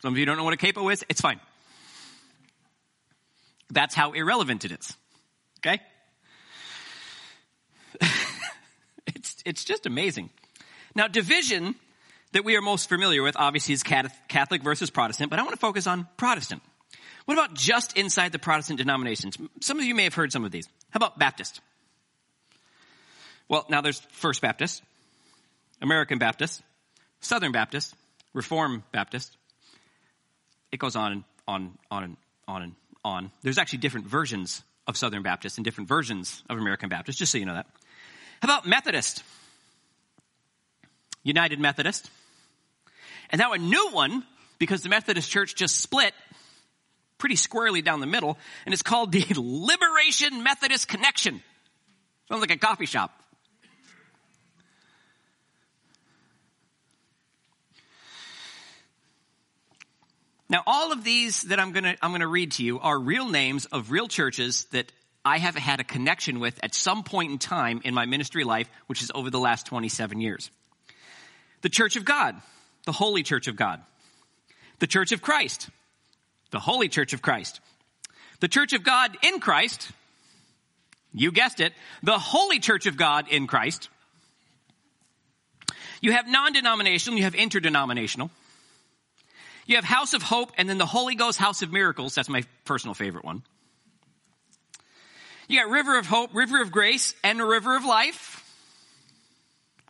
Some 0.00 0.14
of 0.14 0.18
you 0.18 0.26
don't 0.26 0.36
know 0.36 0.44
what 0.44 0.54
a 0.54 0.56
capo 0.56 0.88
is. 0.88 1.04
It's 1.08 1.20
fine. 1.20 1.40
That's 3.70 3.94
how 3.94 4.12
irrelevant 4.12 4.64
it 4.64 4.72
is. 4.72 4.96
Okay? 5.60 5.80
it's, 9.06 9.36
it's 9.46 9.64
just 9.64 9.86
amazing. 9.86 10.30
Now, 10.94 11.08
division 11.08 11.76
that 12.32 12.44
we 12.44 12.56
are 12.56 12.60
most 12.60 12.88
familiar 12.88 13.22
with 13.22 13.36
obviously 13.38 13.74
is 13.74 13.82
Catholic 13.82 14.62
versus 14.62 14.90
Protestant, 14.90 15.30
but 15.30 15.38
I 15.38 15.42
want 15.42 15.54
to 15.54 15.60
focus 15.60 15.86
on 15.86 16.08
Protestant. 16.16 16.62
What 17.24 17.34
about 17.34 17.54
just 17.54 17.96
inside 17.96 18.32
the 18.32 18.38
Protestant 18.38 18.78
denominations? 18.78 19.38
Some 19.60 19.78
of 19.78 19.84
you 19.84 19.94
may 19.94 20.04
have 20.04 20.14
heard 20.14 20.32
some 20.32 20.44
of 20.44 20.50
these. 20.50 20.66
How 20.90 20.98
about 20.98 21.18
Baptist? 21.18 21.60
Well, 23.48 23.64
now 23.68 23.80
there's 23.80 24.00
First 24.12 24.42
Baptist, 24.42 24.82
American 25.82 26.18
Baptist, 26.18 26.62
Southern 27.20 27.52
Baptist, 27.52 27.94
Reformed 28.32 28.82
Baptist. 28.92 29.36
It 30.70 30.78
goes 30.78 30.96
on 30.96 31.12
and 31.12 31.24
on, 31.46 31.78
on 31.90 32.04
and 32.04 32.16
on 32.48 32.62
and 32.62 32.74
on. 33.04 33.30
There's 33.42 33.58
actually 33.58 33.80
different 33.80 34.06
versions 34.06 34.62
of 34.86 34.96
Southern 34.96 35.22
Baptist 35.22 35.58
and 35.58 35.64
different 35.64 35.88
versions 35.88 36.42
of 36.48 36.58
American 36.58 36.88
Baptist, 36.88 37.18
just 37.18 37.32
so 37.32 37.38
you 37.38 37.44
know 37.44 37.54
that. 37.54 37.66
How 38.40 38.46
about 38.46 38.66
Methodist? 38.66 39.22
United 41.24 41.60
Methodist. 41.60 42.10
And 43.30 43.38
now 43.38 43.52
a 43.52 43.58
new 43.58 43.90
one, 43.90 44.24
because 44.58 44.82
the 44.82 44.88
Methodist 44.88 45.30
Church 45.30 45.54
just 45.54 45.78
split 45.78 46.14
pretty 47.18 47.36
squarely 47.36 47.82
down 47.82 48.00
the 48.00 48.06
middle, 48.06 48.38
and 48.66 48.72
it's 48.72 48.82
called 48.82 49.12
the 49.12 49.24
Liberation 49.36 50.42
Methodist 50.42 50.88
Connexion. 50.88 51.42
Sounds 52.28 52.40
like 52.40 52.50
a 52.50 52.56
coffee 52.56 52.86
shop. 52.86 53.21
Now, 60.52 60.62
all 60.66 60.92
of 60.92 61.02
these 61.02 61.44
that 61.44 61.58
I'm 61.58 61.72
gonna, 61.72 61.96
I'm 62.02 62.12
gonna 62.12 62.28
read 62.28 62.52
to 62.52 62.62
you 62.62 62.78
are 62.78 62.98
real 62.98 63.26
names 63.26 63.64
of 63.64 63.90
real 63.90 64.06
churches 64.06 64.66
that 64.72 64.92
I 65.24 65.38
have 65.38 65.54
had 65.54 65.80
a 65.80 65.84
connection 65.84 66.40
with 66.40 66.60
at 66.62 66.74
some 66.74 67.04
point 67.04 67.32
in 67.32 67.38
time 67.38 67.80
in 67.84 67.94
my 67.94 68.04
ministry 68.04 68.44
life, 68.44 68.68
which 68.86 69.00
is 69.00 69.10
over 69.14 69.30
the 69.30 69.38
last 69.38 69.64
27 69.64 70.20
years. 70.20 70.50
The 71.62 71.70
Church 71.70 71.96
of 71.96 72.04
God, 72.04 72.36
the 72.84 72.92
Holy 72.92 73.22
Church 73.22 73.48
of 73.48 73.56
God. 73.56 73.80
The 74.78 74.86
Church 74.86 75.12
of 75.12 75.22
Christ, 75.22 75.70
the 76.50 76.60
Holy 76.60 76.88
Church 76.88 77.14
of 77.14 77.22
Christ. 77.22 77.60
The 78.40 78.48
Church 78.48 78.74
of 78.74 78.82
God 78.82 79.16
in 79.22 79.40
Christ, 79.40 79.90
you 81.14 81.32
guessed 81.32 81.60
it, 81.60 81.72
the 82.02 82.18
Holy 82.18 82.58
Church 82.58 82.84
of 82.84 82.98
God 82.98 83.26
in 83.28 83.46
Christ. 83.46 83.88
You 86.02 86.12
have 86.12 86.28
non-denominational, 86.28 87.16
you 87.16 87.24
have 87.24 87.34
interdenominational. 87.34 88.30
You 89.66 89.76
have 89.76 89.84
House 89.84 90.14
of 90.14 90.22
Hope 90.22 90.52
and 90.56 90.68
then 90.68 90.78
the 90.78 90.86
Holy 90.86 91.14
Ghost 91.14 91.38
House 91.38 91.62
of 91.62 91.72
Miracles. 91.72 92.14
That's 92.14 92.28
my 92.28 92.44
personal 92.64 92.94
favorite 92.94 93.24
one. 93.24 93.42
You 95.48 95.60
got 95.60 95.70
River 95.70 95.98
of 95.98 96.06
Hope, 96.06 96.34
River 96.34 96.62
of 96.62 96.72
Grace, 96.72 97.14
and 97.22 97.38
the 97.38 97.44
River 97.44 97.76
of 97.76 97.84
Life. 97.84 98.38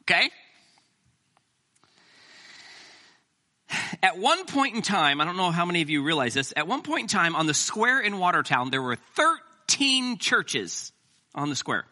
Okay? 0.02 0.30
At 4.02 4.18
one 4.18 4.44
point 4.46 4.74
in 4.74 4.82
time, 4.82 5.20
I 5.20 5.24
don't 5.24 5.36
know 5.36 5.50
how 5.50 5.64
many 5.64 5.82
of 5.82 5.88
you 5.88 6.02
realize 6.02 6.34
this, 6.34 6.52
at 6.56 6.66
one 6.66 6.82
point 6.82 7.02
in 7.02 7.08
time 7.08 7.36
on 7.36 7.46
the 7.46 7.54
square 7.54 8.00
in 8.00 8.18
Watertown, 8.18 8.70
there 8.70 8.82
were 8.82 8.96
13 9.14 10.18
churches 10.18 10.92
on 11.34 11.48
the 11.48 11.56
square. 11.56 11.84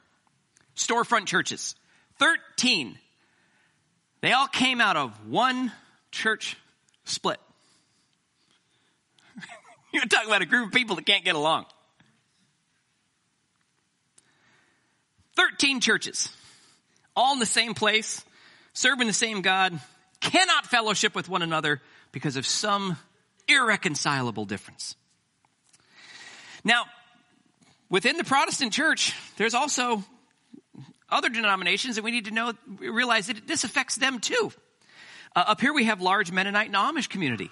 Storefront 0.74 1.26
churches. 1.26 1.76
13. 2.18 2.98
They 4.20 4.32
all 4.32 4.48
came 4.48 4.80
out 4.80 4.96
of 4.96 5.12
one 5.28 5.72
church 6.10 6.56
split. 7.04 7.38
You're 9.92 10.04
talking 10.04 10.28
about 10.28 10.42
a 10.42 10.46
group 10.46 10.68
of 10.68 10.72
people 10.72 10.96
that 10.96 11.06
can't 11.06 11.24
get 11.24 11.34
along. 11.34 11.66
13 15.36 15.80
churches, 15.80 16.28
all 17.16 17.32
in 17.32 17.38
the 17.38 17.46
same 17.46 17.74
place, 17.74 18.24
serving 18.72 19.06
the 19.06 19.12
same 19.12 19.42
God, 19.42 19.78
cannot 20.20 20.66
fellowship 20.66 21.14
with 21.14 21.28
one 21.28 21.42
another 21.42 21.80
because 22.12 22.36
of 22.36 22.46
some 22.46 22.96
irreconcilable 23.48 24.44
difference. 24.44 24.96
Now, 26.62 26.84
within 27.88 28.16
the 28.16 28.24
Protestant 28.24 28.72
church, 28.72 29.14
there's 29.38 29.54
also 29.54 30.04
other 31.08 31.28
denominations 31.28 31.96
that 31.96 32.02
we 32.02 32.10
need 32.10 32.26
to 32.26 32.30
know, 32.30 32.52
realize 32.78 33.28
that 33.28 33.46
this 33.46 33.64
affects 33.64 33.96
them 33.96 34.20
too. 34.20 34.52
Uh, 35.34 35.44
up 35.48 35.60
here 35.60 35.72
we 35.72 35.84
have 35.84 36.00
large 36.00 36.30
Mennonite 36.30 36.66
and 36.66 36.76
Amish 36.76 37.08
community. 37.08 37.50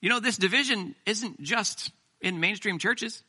You 0.00 0.08
know, 0.08 0.20
this 0.20 0.36
division 0.36 0.94
isn't 1.06 1.42
just 1.42 1.90
in 2.20 2.40
mainstream 2.40 2.78
churches. 2.78 3.22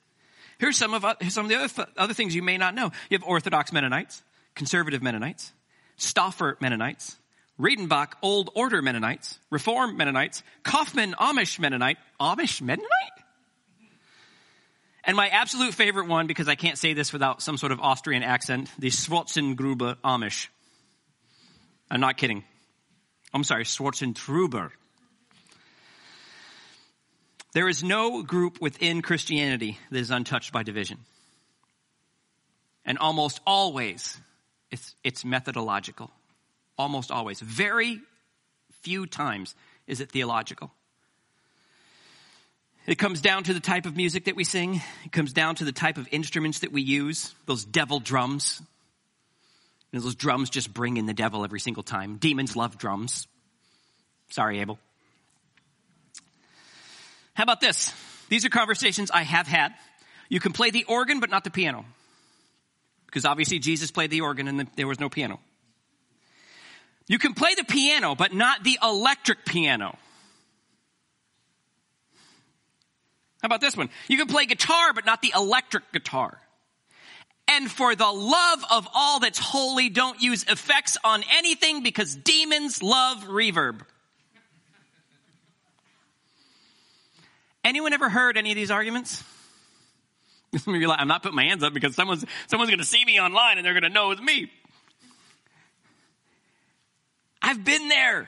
Here's 0.59 0.77
some 0.77 0.93
of, 0.93 1.05
uh, 1.05 1.15
some 1.29 1.45
of 1.45 1.49
the 1.49 1.55
other, 1.55 1.91
other 1.97 2.13
things 2.13 2.35
you 2.35 2.43
may 2.43 2.57
not 2.57 2.75
know. 2.75 2.91
You 3.09 3.17
have 3.17 3.23
Orthodox 3.23 3.71
Mennonites, 3.71 4.21
Conservative 4.55 5.01
Mennonites, 5.01 5.51
Stauffer 5.95 6.57
Mennonites, 6.59 7.17
Reidenbach 7.59 8.13
Old 8.21 8.49
Order 8.55 8.81
Mennonites, 8.81 9.39
Reform 9.49 9.97
Mennonites, 9.97 10.43
Kauffman 10.63 11.13
Amish 11.13 11.59
Mennonite, 11.59 11.97
Amish 12.19 12.61
Mennonite? 12.61 12.89
And 15.03 15.15
my 15.15 15.29
absolute 15.29 15.73
favorite 15.73 16.07
one, 16.07 16.27
because 16.27 16.47
I 16.47 16.55
can't 16.55 16.77
say 16.77 16.93
this 16.93 17.11
without 17.11 17.41
some 17.41 17.57
sort 17.57 17.71
of 17.71 17.79
Austrian 17.79 18.21
accent, 18.21 18.69
the 18.77 18.89
Schwarzengruber 18.89 19.95
Amish. 20.03 20.49
I'm 21.89 22.01
not 22.01 22.17
kidding. 22.17 22.43
I'm 23.33 23.43
sorry, 23.43 23.63
Schwarzentruber 23.63 24.71
there 27.53 27.67
is 27.67 27.83
no 27.83 28.21
group 28.21 28.61
within 28.61 29.01
Christianity 29.01 29.77
that 29.91 29.99
is 29.99 30.11
untouched 30.11 30.53
by 30.53 30.63
division. 30.63 30.99
And 32.85 32.97
almost 32.97 33.39
always, 33.45 34.17
it's, 34.71 34.95
it's 35.03 35.25
methodological. 35.25 36.11
Almost 36.77 37.11
always. 37.11 37.39
Very 37.39 38.01
few 38.81 39.05
times 39.05 39.55
is 39.87 39.99
it 39.99 40.11
theological. 40.11 40.71
It 42.87 42.97
comes 42.97 43.21
down 43.21 43.43
to 43.43 43.53
the 43.53 43.59
type 43.59 43.85
of 43.85 43.95
music 43.95 44.25
that 44.25 44.35
we 44.35 44.43
sing. 44.43 44.81
It 45.05 45.11
comes 45.11 45.33
down 45.33 45.55
to 45.55 45.65
the 45.65 45.71
type 45.71 45.97
of 45.97 46.07
instruments 46.11 46.59
that 46.59 46.71
we 46.71 46.81
use. 46.81 47.35
Those 47.45 47.65
devil 47.65 47.99
drums. 47.99 48.61
And 49.91 50.01
those 50.01 50.15
drums 50.15 50.49
just 50.49 50.73
bring 50.73 50.97
in 50.97 51.05
the 51.05 51.13
devil 51.13 51.43
every 51.43 51.59
single 51.59 51.83
time. 51.83 52.17
Demons 52.17 52.55
love 52.55 52.77
drums. 52.77 53.27
Sorry, 54.29 54.59
Abel. 54.59 54.79
How 57.39 57.43
about 57.43 57.61
this? 57.61 57.93
These 58.27 58.43
are 58.43 58.49
conversations 58.49 59.11
I 59.11 59.23
have 59.23 59.47
had. 59.47 59.73
You 60.27 60.41
can 60.41 60.51
play 60.51 60.71
the 60.71 60.83
organ, 60.83 61.21
but 61.21 61.29
not 61.29 61.45
the 61.45 61.49
piano. 61.49 61.85
Because 63.05 63.23
obviously 63.23 63.59
Jesus 63.59 63.91
played 63.91 64.11
the 64.11 64.19
organ 64.19 64.49
and 64.49 64.59
the, 64.59 64.67
there 64.75 64.87
was 64.87 64.99
no 64.99 65.07
piano. 65.07 65.39
You 67.07 67.17
can 67.17 67.33
play 67.33 67.55
the 67.55 67.63
piano, 67.63 68.13
but 68.13 68.33
not 68.33 68.65
the 68.65 68.77
electric 68.83 69.45
piano. 69.45 69.97
How 73.41 73.45
about 73.45 73.61
this 73.61 73.77
one? 73.77 73.89
You 74.09 74.17
can 74.17 74.27
play 74.27 74.45
guitar, 74.45 74.91
but 74.93 75.05
not 75.05 75.21
the 75.21 75.31
electric 75.33 75.93
guitar. 75.93 76.41
And 77.47 77.71
for 77.71 77.95
the 77.95 78.11
love 78.11 78.65
of 78.69 78.85
all 78.93 79.21
that's 79.21 79.39
holy, 79.39 79.87
don't 79.87 80.21
use 80.21 80.43
effects 80.43 80.97
on 81.05 81.23
anything 81.37 81.83
because 81.83 82.17
demons 82.17 82.83
love 82.83 83.23
reverb. 83.29 83.79
Anyone 87.63 87.93
ever 87.93 88.09
heard 88.09 88.37
any 88.37 88.51
of 88.51 88.55
these 88.55 88.71
arguments? 88.71 89.23
I'm 90.67 91.07
not 91.07 91.23
putting 91.23 91.35
my 91.35 91.43
hands 91.43 91.63
up 91.63 91.73
because 91.73 91.95
someone's, 91.95 92.25
someone's 92.47 92.69
going 92.69 92.79
to 92.79 92.85
see 92.85 93.03
me 93.03 93.19
online 93.19 93.57
and 93.57 93.65
they're 93.65 93.73
going 93.73 93.83
to 93.83 93.89
know 93.89 94.11
it's 94.11 94.21
me. 94.21 94.51
I've 97.41 97.63
been 97.63 97.87
there. 97.87 98.27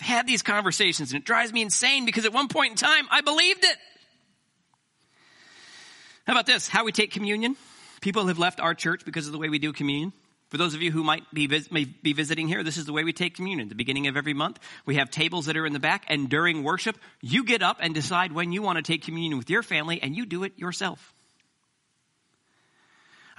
I've 0.00 0.06
had 0.06 0.26
these 0.26 0.42
conversations 0.42 1.12
and 1.12 1.20
it 1.20 1.26
drives 1.26 1.52
me 1.52 1.62
insane 1.62 2.04
because 2.04 2.24
at 2.24 2.32
one 2.32 2.48
point 2.48 2.72
in 2.72 2.76
time, 2.76 3.06
I 3.10 3.20
believed 3.20 3.64
it. 3.64 3.76
How 6.26 6.32
about 6.32 6.46
this? 6.46 6.68
How 6.68 6.84
we 6.84 6.92
take 6.92 7.10
communion? 7.10 7.56
People 8.00 8.26
have 8.26 8.38
left 8.38 8.60
our 8.60 8.74
church 8.74 9.04
because 9.04 9.26
of 9.26 9.32
the 9.32 9.38
way 9.38 9.48
we 9.48 9.58
do 9.58 9.72
communion. 9.72 10.12
For 10.50 10.56
those 10.56 10.74
of 10.74 10.82
you 10.82 10.90
who 10.90 11.04
might 11.04 11.22
be, 11.32 11.48
may 11.70 11.84
be 11.84 12.12
visiting 12.12 12.48
here, 12.48 12.64
this 12.64 12.76
is 12.76 12.84
the 12.84 12.92
way 12.92 13.04
we 13.04 13.12
take 13.12 13.36
communion. 13.36 13.66
At 13.66 13.68
the 13.68 13.76
beginning 13.76 14.08
of 14.08 14.16
every 14.16 14.34
month, 14.34 14.58
we 14.84 14.96
have 14.96 15.08
tables 15.08 15.46
that 15.46 15.56
are 15.56 15.64
in 15.64 15.72
the 15.72 15.78
back, 15.78 16.04
and 16.08 16.28
during 16.28 16.64
worship, 16.64 16.98
you 17.20 17.44
get 17.44 17.62
up 17.62 17.78
and 17.80 17.94
decide 17.94 18.32
when 18.32 18.52
you 18.52 18.60
want 18.60 18.76
to 18.76 18.82
take 18.82 19.04
communion 19.04 19.38
with 19.38 19.48
your 19.48 19.62
family, 19.62 20.02
and 20.02 20.16
you 20.16 20.26
do 20.26 20.42
it 20.42 20.58
yourself. 20.58 21.14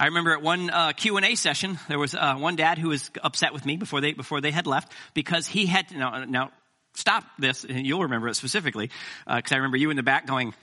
I 0.00 0.06
remember 0.06 0.32
at 0.32 0.40
one 0.40 0.70
uh, 0.70 0.92
Q 0.92 1.18
and 1.18 1.26
A 1.26 1.34
session, 1.34 1.78
there 1.86 1.98
was 1.98 2.14
uh, 2.14 2.34
one 2.36 2.56
dad 2.56 2.78
who 2.78 2.88
was 2.88 3.10
upset 3.22 3.52
with 3.52 3.66
me 3.66 3.76
before 3.76 4.00
they 4.00 4.14
before 4.14 4.40
they 4.40 4.50
had 4.50 4.66
left 4.66 4.90
because 5.12 5.46
he 5.46 5.66
had 5.66 5.88
to, 5.90 5.98
now 5.98 6.24
now 6.24 6.50
stop 6.94 7.24
this. 7.38 7.62
And 7.64 7.86
you'll 7.86 8.02
remember 8.02 8.28
it 8.28 8.34
specifically 8.34 8.90
because 9.26 9.52
uh, 9.52 9.54
I 9.54 9.58
remember 9.58 9.76
you 9.76 9.90
in 9.90 9.96
the 9.96 10.02
back 10.02 10.26
going. 10.26 10.54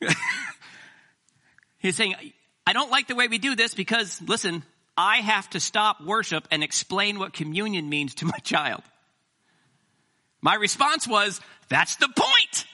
He's 1.78 1.96
saying, 1.96 2.16
"I 2.66 2.74
don't 2.74 2.90
like 2.90 3.06
the 3.06 3.14
way 3.14 3.28
we 3.28 3.38
do 3.38 3.54
this 3.54 3.72
because 3.72 4.20
listen, 4.20 4.62
I 4.96 5.18
have 5.18 5.50
to 5.50 5.60
stop 5.60 6.00
worship 6.00 6.48
and 6.50 6.62
explain 6.62 7.18
what 7.18 7.32
communion 7.32 7.88
means 7.88 8.14
to 8.16 8.26
my 8.26 8.38
child. 8.38 8.82
My 10.40 10.54
response 10.54 11.06
was, 11.06 11.40
that's 11.68 11.96
the 11.96 12.08
point. 12.08 12.66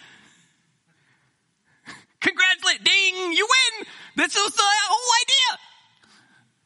Congratulate, 2.20 2.84
ding, 2.84 3.32
you 3.32 3.48
win. 3.48 3.86
This 4.16 4.34
was 4.34 4.52
the 4.54 4.62
whole 4.62 5.12
idea. 5.22 5.58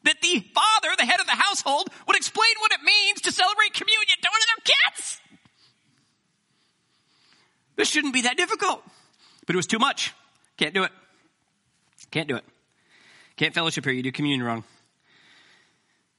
That 0.04 0.20
the 0.20 0.40
father, 0.54 0.94
the 0.98 1.06
head 1.06 1.20
of 1.20 1.26
the 1.26 1.32
household, 1.32 1.88
would 2.06 2.16
explain 2.16 2.52
what 2.60 2.72
it 2.72 2.80
means 2.84 3.22
to 3.22 3.32
celebrate 3.32 3.72
communion 3.72 4.18
to 4.22 4.28
one 4.30 4.40
of 4.40 4.64
their 4.64 4.74
kids. 4.92 5.20
This 7.76 7.88
shouldn't 7.88 8.14
be 8.14 8.22
that 8.22 8.36
difficult. 8.36 8.82
But 9.46 9.54
it 9.54 9.56
was 9.56 9.66
too 9.66 9.78
much. 9.78 10.12
Can't 10.56 10.74
do 10.74 10.84
it. 10.84 10.92
Can't 12.10 12.28
do 12.28 12.36
it. 12.36 12.44
Can't 13.36 13.54
fellowship 13.54 13.84
here. 13.84 13.94
You 13.94 14.02
do 14.02 14.12
communion 14.12 14.42
wrong. 14.42 14.64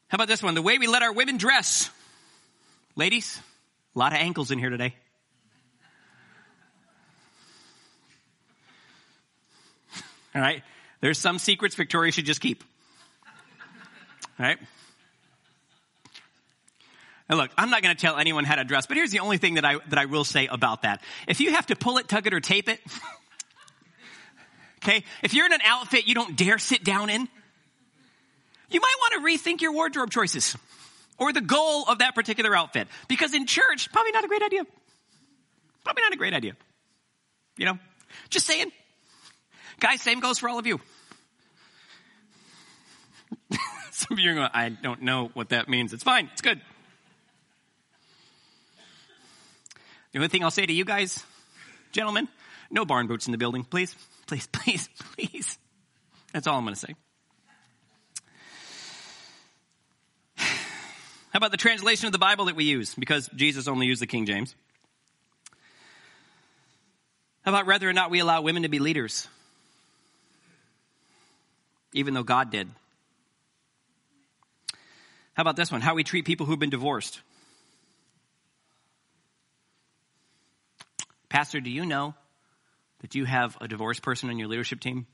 How 0.08 0.16
about 0.16 0.28
this 0.28 0.42
one? 0.42 0.54
The 0.54 0.62
way 0.62 0.78
we 0.78 0.88
let 0.88 1.04
our 1.04 1.12
women 1.12 1.38
dress. 1.38 1.90
Ladies, 2.96 3.40
a 3.96 4.00
lot 4.00 4.14
of 4.14 4.20
ankles 4.20 4.52
in 4.52 4.60
here 4.60 4.70
today. 4.70 4.96
All 10.34 10.42
right. 10.42 10.64
There's 11.02 11.18
some 11.18 11.40
secrets 11.40 11.76
Victoria 11.76 12.12
should 12.12 12.26
just 12.26 12.42
keep. 12.42 12.64
All 14.40 14.46
right. 14.46 14.58
Look, 17.30 17.52
I'm 17.58 17.70
not 17.70 17.82
going 17.82 17.94
to 17.94 18.00
tell 18.00 18.18
anyone 18.18 18.46
how 18.46 18.56
to 18.56 18.64
dress, 18.64 18.86
but 18.86 18.96
here's 18.96 19.12
the 19.12 19.20
only 19.20 19.38
thing 19.38 19.56
that 19.56 19.66
I, 19.66 19.80
that 19.90 20.00
I 20.00 20.06
will 20.06 20.24
say 20.24 20.48
about 20.48 20.84
that. 20.84 21.02
If 21.28 21.42
you 21.42 21.52
have 21.52 21.66
to 21.68 21.76
pull 21.76 21.98
it, 21.98 22.08
tug 22.08 22.26
it, 22.26 22.34
or 22.34 22.40
tape 22.40 22.70
it, 22.70 22.80
okay, 24.84 25.04
if 25.22 25.34
you're 25.34 25.46
in 25.46 25.54
an 25.54 25.62
outfit 25.66 26.08
you 26.08 26.16
don't 26.16 26.38
dare 26.38 26.58
sit 26.58 26.86
down 26.86 27.10
in, 27.10 27.28
you 28.70 28.82
might 28.82 28.96
want 29.00 29.14
to 29.14 29.20
rethink 29.30 29.62
your 29.62 29.74
wardrobe 29.74 30.12
choices 30.12 30.56
or 31.18 31.34
the 31.34 31.42
goal 31.42 31.86
of 31.88 32.00
that 32.00 32.16
particular 32.16 32.56
outfit. 32.56 32.88
Because 33.08 33.34
in 33.34 33.46
church, 33.46 33.92
probably 33.92 34.12
not 34.12 34.24
a 34.24 34.28
great 34.28 34.44
idea. 34.44 34.66
Probably 35.84 36.04
not 36.04 36.14
a 36.14 36.18
great 36.18 36.34
idea. 36.34 36.56
You 37.58 37.66
know, 37.66 37.80
just 38.30 38.46
saying. 38.46 38.72
Guys, 39.80 40.02
same 40.02 40.20
goes 40.20 40.40
for 40.40 40.50
all 40.50 40.60
of 40.60 40.68
you. 40.68 40.80
Some 43.92 44.14
of 44.14 44.20
you 44.20 44.32
are 44.32 44.36
going, 44.36 44.50
I 44.54 44.70
don't 44.70 45.02
know 45.02 45.30
what 45.34 45.50
that 45.50 45.70
means. 45.70 45.94
It's 45.94 46.04
fine. 46.04 46.30
It's 46.34 46.42
good. 46.42 46.62
The 50.12 50.20
only 50.20 50.30
thing 50.30 50.44
I'll 50.44 50.52
say 50.52 50.66
to 50.66 50.74
you 50.74 50.86
guys, 50.86 51.24
gentlemen, 51.92 52.28
no 52.72 52.86
barn 52.86 53.08
boots 53.08 53.28
in 53.28 53.32
the 53.32 53.38
building, 53.38 53.64
please. 53.64 53.96
Please, 54.26 54.48
please, 54.48 54.90
please. 55.16 55.58
That's 56.34 56.48
all 56.48 56.58
I'm 56.58 56.64
going 56.64 56.74
to 56.74 56.80
say. 56.80 56.96
How 61.38 61.40
about 61.40 61.52
the 61.52 61.58
translation 61.58 62.08
of 62.08 62.12
the 62.12 62.18
Bible 62.18 62.46
that 62.46 62.56
we 62.56 62.64
use? 62.64 62.96
Because 62.96 63.30
Jesus 63.36 63.68
only 63.68 63.86
used 63.86 64.02
the 64.02 64.08
King 64.08 64.26
James. 64.26 64.56
How 67.44 67.52
about 67.52 67.68
whether 67.68 67.88
or 67.88 67.94
not 67.94 68.10
we 68.10 68.18
allow 68.18 68.42
women 68.42 68.64
to 68.64 68.70
be 68.70 68.80
leaders? 68.80 69.28
Even 71.94 72.16
though 72.16 72.24
God 72.24 72.50
did. 72.50 72.68
How 75.36 75.42
about 75.42 75.56
this 75.56 75.72
one? 75.72 75.80
How 75.80 75.94
we 75.94 76.04
treat 76.04 76.26
people 76.26 76.48
who've 76.48 76.58
been 76.58 76.72
divorced. 76.72 77.22
Pastor, 81.30 81.62
do 81.62 81.70
you 81.70 81.86
know 81.86 82.16
that 83.02 83.14
you 83.14 83.26
have 83.26 83.56
a 83.62 83.68
divorced 83.68 84.02
person 84.02 84.32
on 84.32 84.40
your 84.40 84.48
leadership 84.48 84.80
team? 84.80 85.06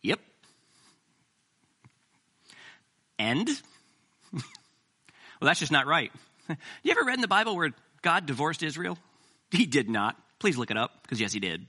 Yep. 0.00 0.20
And 3.18 3.50
well, 5.40 5.46
that's 5.48 5.60
just 5.60 5.72
not 5.72 5.86
right. 5.86 6.12
you 6.82 6.90
ever 6.90 7.04
read 7.04 7.14
in 7.14 7.20
the 7.20 7.28
Bible 7.28 7.56
where 7.56 7.70
God 8.02 8.26
divorced 8.26 8.62
Israel? 8.62 8.98
He 9.50 9.66
did 9.66 9.88
not. 9.88 10.16
Please 10.40 10.56
look 10.56 10.72
it 10.72 10.76
up, 10.76 11.02
because 11.02 11.20
yes, 11.20 11.32
he 11.32 11.38
did. 11.38 11.64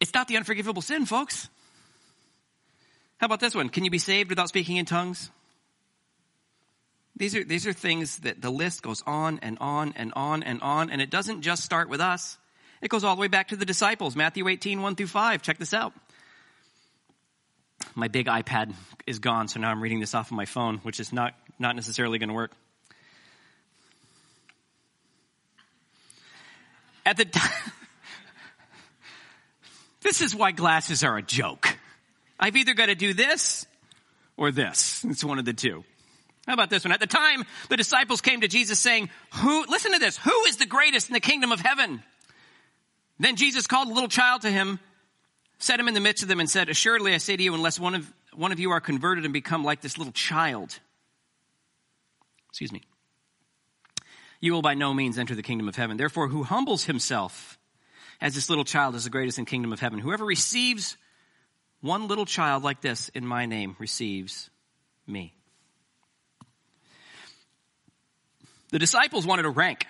It's 0.00 0.14
not 0.14 0.28
the 0.28 0.38
unforgivable 0.38 0.80
sin, 0.80 1.04
folks. 1.04 1.48
How 3.18 3.26
about 3.26 3.40
this 3.40 3.54
one? 3.54 3.68
Can 3.68 3.84
you 3.84 3.90
be 3.90 3.98
saved 3.98 4.30
without 4.30 4.48
speaking 4.48 4.78
in 4.78 4.86
tongues? 4.86 5.30
These 7.16 7.36
are, 7.36 7.44
these 7.44 7.66
are 7.66 7.74
things 7.74 8.18
that 8.18 8.40
the 8.40 8.50
list 8.50 8.82
goes 8.82 9.02
on 9.06 9.40
and 9.42 9.58
on 9.60 9.92
and 9.94 10.12
on 10.16 10.42
and 10.42 10.62
on, 10.62 10.88
and 10.88 11.02
it 11.02 11.10
doesn't 11.10 11.42
just 11.42 11.62
start 11.62 11.90
with 11.90 12.00
us. 12.00 12.38
It 12.80 12.88
goes 12.88 13.04
all 13.04 13.14
the 13.14 13.20
way 13.20 13.28
back 13.28 13.48
to 13.48 13.56
the 13.56 13.66
disciples, 13.66 14.16
Matthew 14.16 14.48
18, 14.48 14.80
1 14.80 14.94
through 14.96 15.08
5. 15.08 15.42
Check 15.42 15.58
this 15.58 15.74
out 15.74 15.92
my 17.94 18.08
big 18.08 18.26
iPad 18.26 18.74
is 19.06 19.18
gone, 19.18 19.48
so 19.48 19.60
now 19.60 19.70
I'm 19.70 19.82
reading 19.82 20.00
this 20.00 20.14
off 20.14 20.30
of 20.30 20.36
my 20.36 20.44
phone, 20.44 20.78
which 20.78 21.00
is 21.00 21.12
not, 21.12 21.34
not 21.58 21.76
necessarily 21.76 22.18
going 22.18 22.28
to 22.28 22.34
work. 22.34 22.52
At 27.06 27.16
the 27.16 27.26
this 30.02 30.20
is 30.20 30.34
why 30.34 30.52
glasses 30.52 31.04
are 31.04 31.16
a 31.16 31.22
joke. 31.22 31.76
I've 32.40 32.56
either 32.56 32.74
got 32.74 32.86
to 32.86 32.94
do 32.94 33.14
this 33.14 33.66
or 34.36 34.50
this. 34.50 35.04
It's 35.04 35.24
one 35.24 35.38
of 35.38 35.44
the 35.44 35.52
two. 35.52 35.84
How 36.46 36.54
about 36.54 36.70
this 36.70 36.84
one? 36.84 36.92
At 36.92 37.00
the 37.00 37.06
time, 37.06 37.44
the 37.68 37.76
disciples 37.76 38.20
came 38.20 38.42
to 38.42 38.48
Jesus 38.48 38.78
saying, 38.78 39.08
who, 39.34 39.64
listen 39.66 39.92
to 39.92 39.98
this, 39.98 40.18
who 40.18 40.44
is 40.44 40.56
the 40.56 40.66
greatest 40.66 41.08
in 41.08 41.14
the 41.14 41.20
kingdom 41.20 41.52
of 41.52 41.60
heaven? 41.60 42.02
Then 43.18 43.36
Jesus 43.36 43.66
called 43.66 43.88
a 43.88 43.92
little 43.92 44.08
child 44.08 44.42
to 44.42 44.50
him 44.50 44.78
set 45.64 45.80
him 45.80 45.88
in 45.88 45.94
the 45.94 46.00
midst 46.00 46.22
of 46.22 46.28
them 46.28 46.40
and 46.40 46.50
said, 46.50 46.68
Assuredly 46.68 47.14
I 47.14 47.18
say 47.18 47.36
to 47.36 47.42
you, 47.42 47.54
unless 47.54 47.80
one 47.80 47.94
of, 47.94 48.12
one 48.34 48.52
of 48.52 48.60
you 48.60 48.70
are 48.72 48.80
converted 48.80 49.24
and 49.24 49.32
become 49.32 49.64
like 49.64 49.80
this 49.80 49.96
little 49.96 50.12
child, 50.12 50.78
excuse 52.50 52.70
me, 52.70 52.82
you 54.40 54.52
will 54.52 54.62
by 54.62 54.74
no 54.74 54.92
means 54.92 55.18
enter 55.18 55.34
the 55.34 55.42
kingdom 55.42 55.68
of 55.68 55.74
heaven. 55.74 55.96
Therefore, 55.96 56.28
who 56.28 56.42
humbles 56.42 56.84
himself 56.84 57.58
as 58.20 58.34
this 58.34 58.50
little 58.50 58.64
child 58.64 58.94
is 58.94 59.04
the 59.04 59.10
greatest 59.10 59.38
in 59.38 59.46
kingdom 59.46 59.72
of 59.72 59.80
heaven. 59.80 59.98
Whoever 59.98 60.24
receives 60.24 60.98
one 61.80 62.08
little 62.08 62.26
child 62.26 62.62
like 62.62 62.82
this 62.82 63.08
in 63.10 63.26
my 63.26 63.46
name 63.46 63.74
receives 63.78 64.50
me. 65.06 65.34
The 68.70 68.78
disciples 68.78 69.26
wanted 69.26 69.46
a 69.46 69.50
rank. 69.50 69.86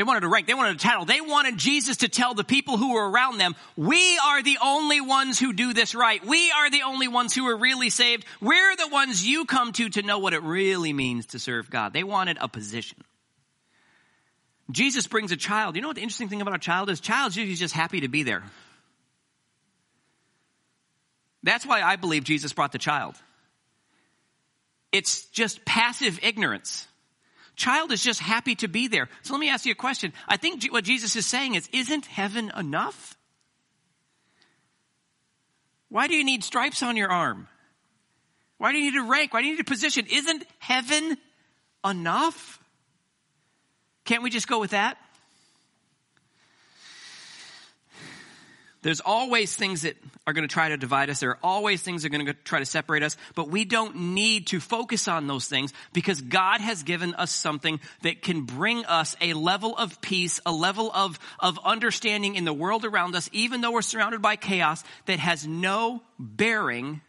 They 0.00 0.04
wanted 0.04 0.24
a 0.24 0.28
rank. 0.28 0.46
They 0.46 0.54
wanted 0.54 0.76
a 0.76 0.78
title. 0.78 1.04
They 1.04 1.20
wanted 1.20 1.58
Jesus 1.58 1.98
to 1.98 2.08
tell 2.08 2.32
the 2.32 2.42
people 2.42 2.78
who 2.78 2.94
were 2.94 3.10
around 3.10 3.36
them, 3.36 3.54
we 3.76 4.18
are 4.24 4.42
the 4.42 4.56
only 4.64 5.02
ones 5.02 5.38
who 5.38 5.52
do 5.52 5.74
this 5.74 5.94
right. 5.94 6.24
We 6.24 6.50
are 6.52 6.70
the 6.70 6.84
only 6.84 7.06
ones 7.06 7.34
who 7.34 7.46
are 7.46 7.56
really 7.58 7.90
saved. 7.90 8.24
We're 8.40 8.76
the 8.76 8.88
ones 8.88 9.22
you 9.22 9.44
come 9.44 9.72
to 9.72 9.90
to 9.90 10.02
know 10.02 10.18
what 10.18 10.32
it 10.32 10.42
really 10.42 10.94
means 10.94 11.26
to 11.26 11.38
serve 11.38 11.68
God. 11.68 11.92
They 11.92 12.02
wanted 12.02 12.38
a 12.40 12.48
position. 12.48 12.96
Jesus 14.70 15.06
brings 15.06 15.32
a 15.32 15.36
child. 15.36 15.76
You 15.76 15.82
know 15.82 15.88
what 15.88 15.96
the 15.96 16.02
interesting 16.02 16.30
thing 16.30 16.40
about 16.40 16.54
a 16.54 16.58
child 16.58 16.88
is? 16.88 17.00
Child's 17.00 17.36
usually 17.36 17.56
just 17.56 17.74
happy 17.74 18.00
to 18.00 18.08
be 18.08 18.22
there. 18.22 18.42
That's 21.42 21.66
why 21.66 21.82
I 21.82 21.96
believe 21.96 22.24
Jesus 22.24 22.54
brought 22.54 22.72
the 22.72 22.78
child. 22.78 23.16
It's 24.92 25.26
just 25.26 25.62
passive 25.66 26.20
ignorance 26.22 26.86
child 27.60 27.92
is 27.92 28.02
just 28.02 28.20
happy 28.20 28.54
to 28.56 28.68
be 28.68 28.88
there. 28.88 29.08
So 29.22 29.34
let 29.34 29.40
me 29.40 29.50
ask 29.50 29.66
you 29.66 29.72
a 29.72 29.76
question. 29.76 30.12
I 30.26 30.36
think 30.36 30.64
what 30.72 30.82
Jesus 30.82 31.14
is 31.14 31.26
saying 31.26 31.54
is, 31.54 31.68
isn't 31.72 32.06
heaven 32.06 32.50
enough? 32.56 33.16
Why 35.90 36.08
do 36.08 36.14
you 36.14 36.24
need 36.24 36.42
stripes 36.42 36.82
on 36.82 36.96
your 36.96 37.10
arm? 37.10 37.46
Why 38.58 38.72
do 38.72 38.78
you 38.78 38.90
need 38.90 38.98
a 38.98 39.04
rank? 39.04 39.34
Why 39.34 39.42
do 39.42 39.48
you 39.48 39.54
need 39.54 39.60
a 39.60 39.64
position? 39.64 40.06
Isn't 40.10 40.44
heaven 40.58 41.18
enough? 41.84 42.58
Can't 44.04 44.22
we 44.22 44.30
just 44.30 44.48
go 44.48 44.58
with 44.58 44.70
that? 44.70 44.96
There's 48.82 49.00
always 49.00 49.54
things 49.54 49.82
that 49.82 49.96
are 50.26 50.32
going 50.32 50.48
to 50.48 50.52
try 50.52 50.70
to 50.70 50.78
divide 50.78 51.10
us. 51.10 51.20
There 51.20 51.30
are 51.30 51.38
always 51.42 51.82
things 51.82 52.02
that 52.02 52.08
are 52.08 52.16
going 52.16 52.26
to 52.26 52.32
try 52.32 52.60
to 52.60 52.64
separate 52.64 53.02
us, 53.02 53.16
but 53.34 53.48
we 53.48 53.66
don't 53.66 54.14
need 54.14 54.48
to 54.48 54.60
focus 54.60 55.06
on 55.06 55.26
those 55.26 55.46
things 55.46 55.72
because 55.92 56.20
God 56.20 56.62
has 56.62 56.82
given 56.82 57.14
us 57.14 57.30
something 57.30 57.78
that 58.02 58.22
can 58.22 58.42
bring 58.42 58.86
us 58.86 59.16
a 59.20 59.34
level 59.34 59.76
of 59.76 60.00
peace, 60.00 60.40
a 60.46 60.52
level 60.52 60.90
of, 60.92 61.18
of 61.38 61.58
understanding 61.62 62.36
in 62.36 62.44
the 62.44 62.54
world 62.54 62.86
around 62.86 63.14
us, 63.14 63.28
even 63.32 63.60
though 63.60 63.72
we're 63.72 63.82
surrounded 63.82 64.22
by 64.22 64.36
chaos 64.36 64.82
that 65.04 65.18
has 65.18 65.46
no 65.46 66.02
bearing 66.18 67.02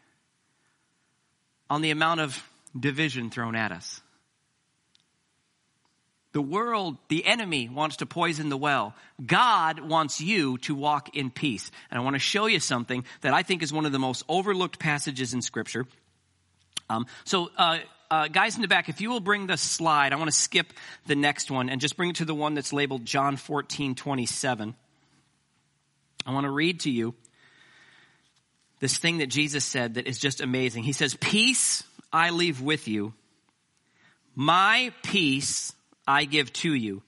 on 1.70 1.82
the 1.82 1.92
amount 1.92 2.20
of 2.20 2.44
division 2.78 3.30
thrown 3.30 3.56
at 3.56 3.72
us. 3.72 4.02
The 6.34 6.42
world, 6.42 6.98
the 7.10 7.26
enemy 7.26 7.68
wants 7.68 7.98
to 7.98 8.06
poison 8.06 8.50
the 8.50 8.58
well. 8.58 8.96
God 9.26 9.82
wants 9.82 10.22
you 10.22 10.58
to 10.60 10.74
walk 10.74 11.16
in 11.16 11.30
peace. 11.30 11.70
And 11.90 12.00
I 12.00 12.04
want 12.04 12.16
to 12.16 12.20
show 12.20 12.46
you 12.46 12.60
something 12.62 13.04
that 13.22 13.34
I 13.34 13.44
think 13.44 13.62
is 13.62 13.74
one 13.74 13.86
of 13.86 13.92
the 13.92 14.00
most 14.00 14.24
overlooked 14.30 14.80
passages 14.80 15.34
in 15.34 15.42
scripture. 15.42 15.86
Um, 16.90 17.06
so, 17.26 17.50
uh, 17.58 17.80
uh, 18.10 18.28
guys 18.28 18.56
in 18.56 18.62
the 18.62 18.68
back, 18.68 18.90
if 18.90 19.00
you 19.00 19.10
will 19.10 19.22
bring 19.22 19.48
the 19.48 19.58
slide, 19.58 20.12
I 20.12 20.18
want 20.18 20.30
to 20.30 20.38
skip 20.38 20.74
the 21.06 21.16
next 21.16 21.50
one 21.50 21.70
and 21.70 21.80
just 21.80 21.96
bring 21.96 22.10
it 22.10 22.18
to 22.18 22.26
the 22.26 22.36
one 22.36 22.54
that's 22.54 22.74
labeled 22.74 23.06
John 23.06 23.38
14, 23.38 23.96
27. 23.96 24.76
I 26.26 26.34
want 26.34 26.44
to 26.44 26.52
read 26.52 26.82
to 26.82 26.92
you 26.92 27.16
this 28.80 28.98
thing 28.98 29.20
that 29.20 29.28
Jesus 29.28 29.64
said 29.64 29.94
that 29.94 30.08
is 30.08 30.20
just 30.20 30.42
amazing. 30.42 30.84
He 30.84 30.92
says, 30.92 31.16
Peace 31.16 31.84
I 32.12 32.32
leave 32.32 32.62
with 32.62 32.88
you. 32.88 33.14
My 34.36 34.92
peace 35.04 35.74
I 36.08 36.26
give 36.26 36.52
to 36.54 36.74
you. 36.74 37.04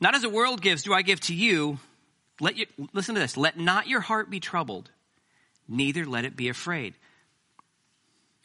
Not 0.00 0.14
as 0.14 0.22
the 0.22 0.28
world 0.28 0.62
gives, 0.62 0.82
do 0.82 0.92
I 0.92 1.02
give 1.02 1.20
to 1.22 1.34
you. 1.34 1.78
Let 2.40 2.56
you, 2.56 2.66
listen 2.92 3.14
to 3.14 3.20
this. 3.20 3.36
Let 3.36 3.58
not 3.58 3.88
your 3.88 4.00
heart 4.00 4.30
be 4.30 4.40
troubled, 4.40 4.90
neither 5.68 6.06
let 6.06 6.24
it 6.24 6.36
be 6.36 6.48
afraid. 6.48 6.94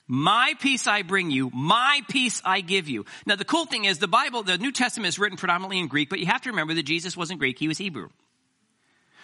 My 0.05 0.53
peace 0.59 0.85
I 0.85 1.01
bring 1.01 1.31
you, 1.31 1.49
my 1.53 2.01
peace 2.09 2.41
I 2.43 2.61
give 2.61 2.89
you. 2.89 3.05
Now 3.25 3.35
the 3.35 3.45
cool 3.45 3.65
thing 3.65 3.85
is 3.85 3.99
the 3.99 4.07
Bible, 4.07 4.43
the 4.43 4.57
New 4.57 4.71
Testament 4.71 5.07
is 5.07 5.17
written 5.17 5.37
predominantly 5.37 5.79
in 5.79 5.87
Greek, 5.87 6.09
but 6.09 6.19
you 6.19 6.25
have 6.25 6.41
to 6.41 6.49
remember 6.49 6.73
that 6.73 6.83
Jesus 6.83 7.15
wasn't 7.15 7.39
Greek, 7.39 7.57
he 7.57 7.67
was 7.67 7.77
Hebrew. 7.77 8.09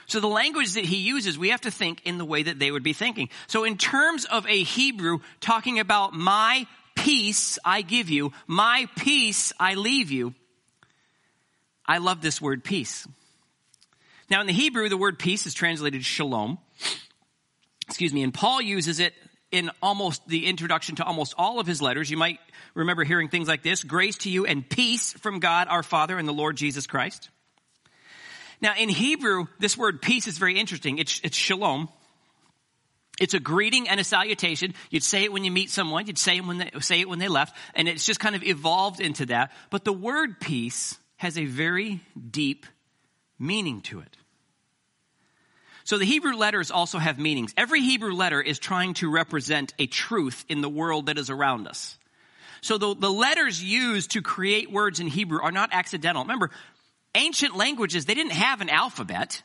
So 0.08 0.20
the 0.20 0.28
language 0.28 0.74
that 0.74 0.86
he 0.86 0.98
uses, 0.98 1.38
we 1.38 1.50
have 1.50 1.62
to 1.62 1.72
think 1.72 2.02
in 2.06 2.18
the 2.18 2.26
way 2.26 2.44
that 2.44 2.58
they 2.58 2.72
would 2.72 2.82
be 2.82 2.94
thinking. 2.94 3.30
So 3.48 3.64
in 3.64 3.78
terms 3.78 4.26
of 4.26 4.48
a 4.48 4.64
Hebrew 4.64 5.20
talking 5.40 5.80
about 5.80 6.14
my 6.14 6.66
peace 6.96 7.60
I 7.64 7.82
give 7.84 8.10
you, 8.10 8.34
my 8.48 8.88
peace 8.96 9.54
I 9.60 9.76
leave 9.76 10.10
you, 10.10 10.34
I 11.90 11.98
love 11.98 12.22
this 12.22 12.40
word 12.40 12.64
peace. 12.64 13.08
Now 14.30 14.42
in 14.42 14.48
the 14.48 14.54
Hebrew, 14.54 14.90
the 14.90 14.98
word 14.98 15.18
peace 15.18 15.48
is 15.48 15.56
translated 15.56 16.06
shalom. 16.06 16.60
Excuse 17.88 18.14
me, 18.14 18.22
and 18.22 18.32
Paul 18.32 18.62
uses 18.62 19.00
it 19.00 19.16
in 19.52 19.72
almost 19.82 20.28
the 20.28 20.46
introduction 20.46 20.98
to 20.98 21.04
almost 21.04 21.34
all 21.36 21.60
of 21.60 21.66
his 21.66 21.82
letters. 21.82 22.12
You 22.12 22.18
might 22.18 22.38
remember 22.76 23.04
hearing 23.04 23.28
things 23.28 23.48
like 23.48 23.64
this, 23.64 23.84
grace 23.84 24.18
to 24.18 24.30
you 24.30 24.46
and 24.46 24.70
peace 24.70 25.14
from 25.14 25.40
God 25.40 25.68
our 25.68 25.82
Father 25.82 26.20
and 26.20 26.28
the 26.28 26.32
Lord 26.32 26.58
Jesus 26.58 26.86
Christ. 26.86 27.32
Now 28.62 28.76
in 28.78 28.88
Hebrew, 28.88 29.48
this 29.58 29.76
word 29.76 30.00
peace 30.00 30.28
is 30.28 30.38
very 30.38 30.60
interesting. 30.60 31.00
It's, 31.00 31.20
it's 31.24 31.36
shalom. 31.36 31.90
It's 33.20 33.34
a 33.34 33.40
greeting 33.40 33.90
and 33.90 34.00
a 34.00 34.04
salutation. 34.04 34.76
You'd 34.92 35.02
say 35.02 35.24
it 35.24 35.34
when 35.34 35.44
you 35.44 35.50
meet 35.50 35.72
someone. 35.72 36.06
You'd 36.06 36.20
say 36.20 36.38
it 36.38 36.46
when 36.46 36.60
they, 36.60 36.70
say 36.82 37.02
it 37.02 37.10
when 37.10 37.18
they 37.18 37.30
left. 37.30 37.58
And 37.74 37.88
it's 37.88 38.06
just 38.06 38.20
kind 38.20 38.36
of 38.36 38.44
evolved 38.44 39.02
into 39.02 39.26
that. 39.26 39.52
But 39.72 39.86
the 39.86 39.92
word 39.92 40.40
peace 40.40 40.96
has 41.20 41.38
a 41.38 41.46
very 41.46 42.00
deep 42.32 42.66
meaning 43.38 43.82
to 43.82 44.00
it. 44.00 44.18
So 45.84 45.98
the 45.98 46.06
Hebrew 46.06 46.36
letters 46.36 46.72
also 46.72 46.98
have 46.98 47.20
meanings. 47.20 47.54
Every 47.58 47.82
Hebrew 47.82 48.14
letter 48.14 48.42
is 48.42 48.58
trying 48.58 48.94
to 48.96 49.12
represent 49.12 49.74
a 49.78 49.86
truth 49.86 50.46
in 50.48 50.62
the 50.62 50.70
world 50.70 51.08
that 51.08 51.18
is 51.18 51.30
around 51.30 51.68
us. 51.68 51.98
So 52.62 52.78
the, 52.78 52.96
the 52.96 53.12
letters 53.12 53.62
used 53.62 54.12
to 54.12 54.22
create 54.22 54.72
words 54.72 55.02
in 55.02 55.08
Hebrew 55.08 55.42
are 55.42 55.52
not 55.52 55.72
accidental. 55.74 56.24
Remember, 56.24 56.52
ancient 57.16 57.54
languages, 57.54 58.06
they 58.06 58.14
didn't 58.14 58.32
have 58.32 58.62
an 58.62 58.70
alphabet. 58.70 59.44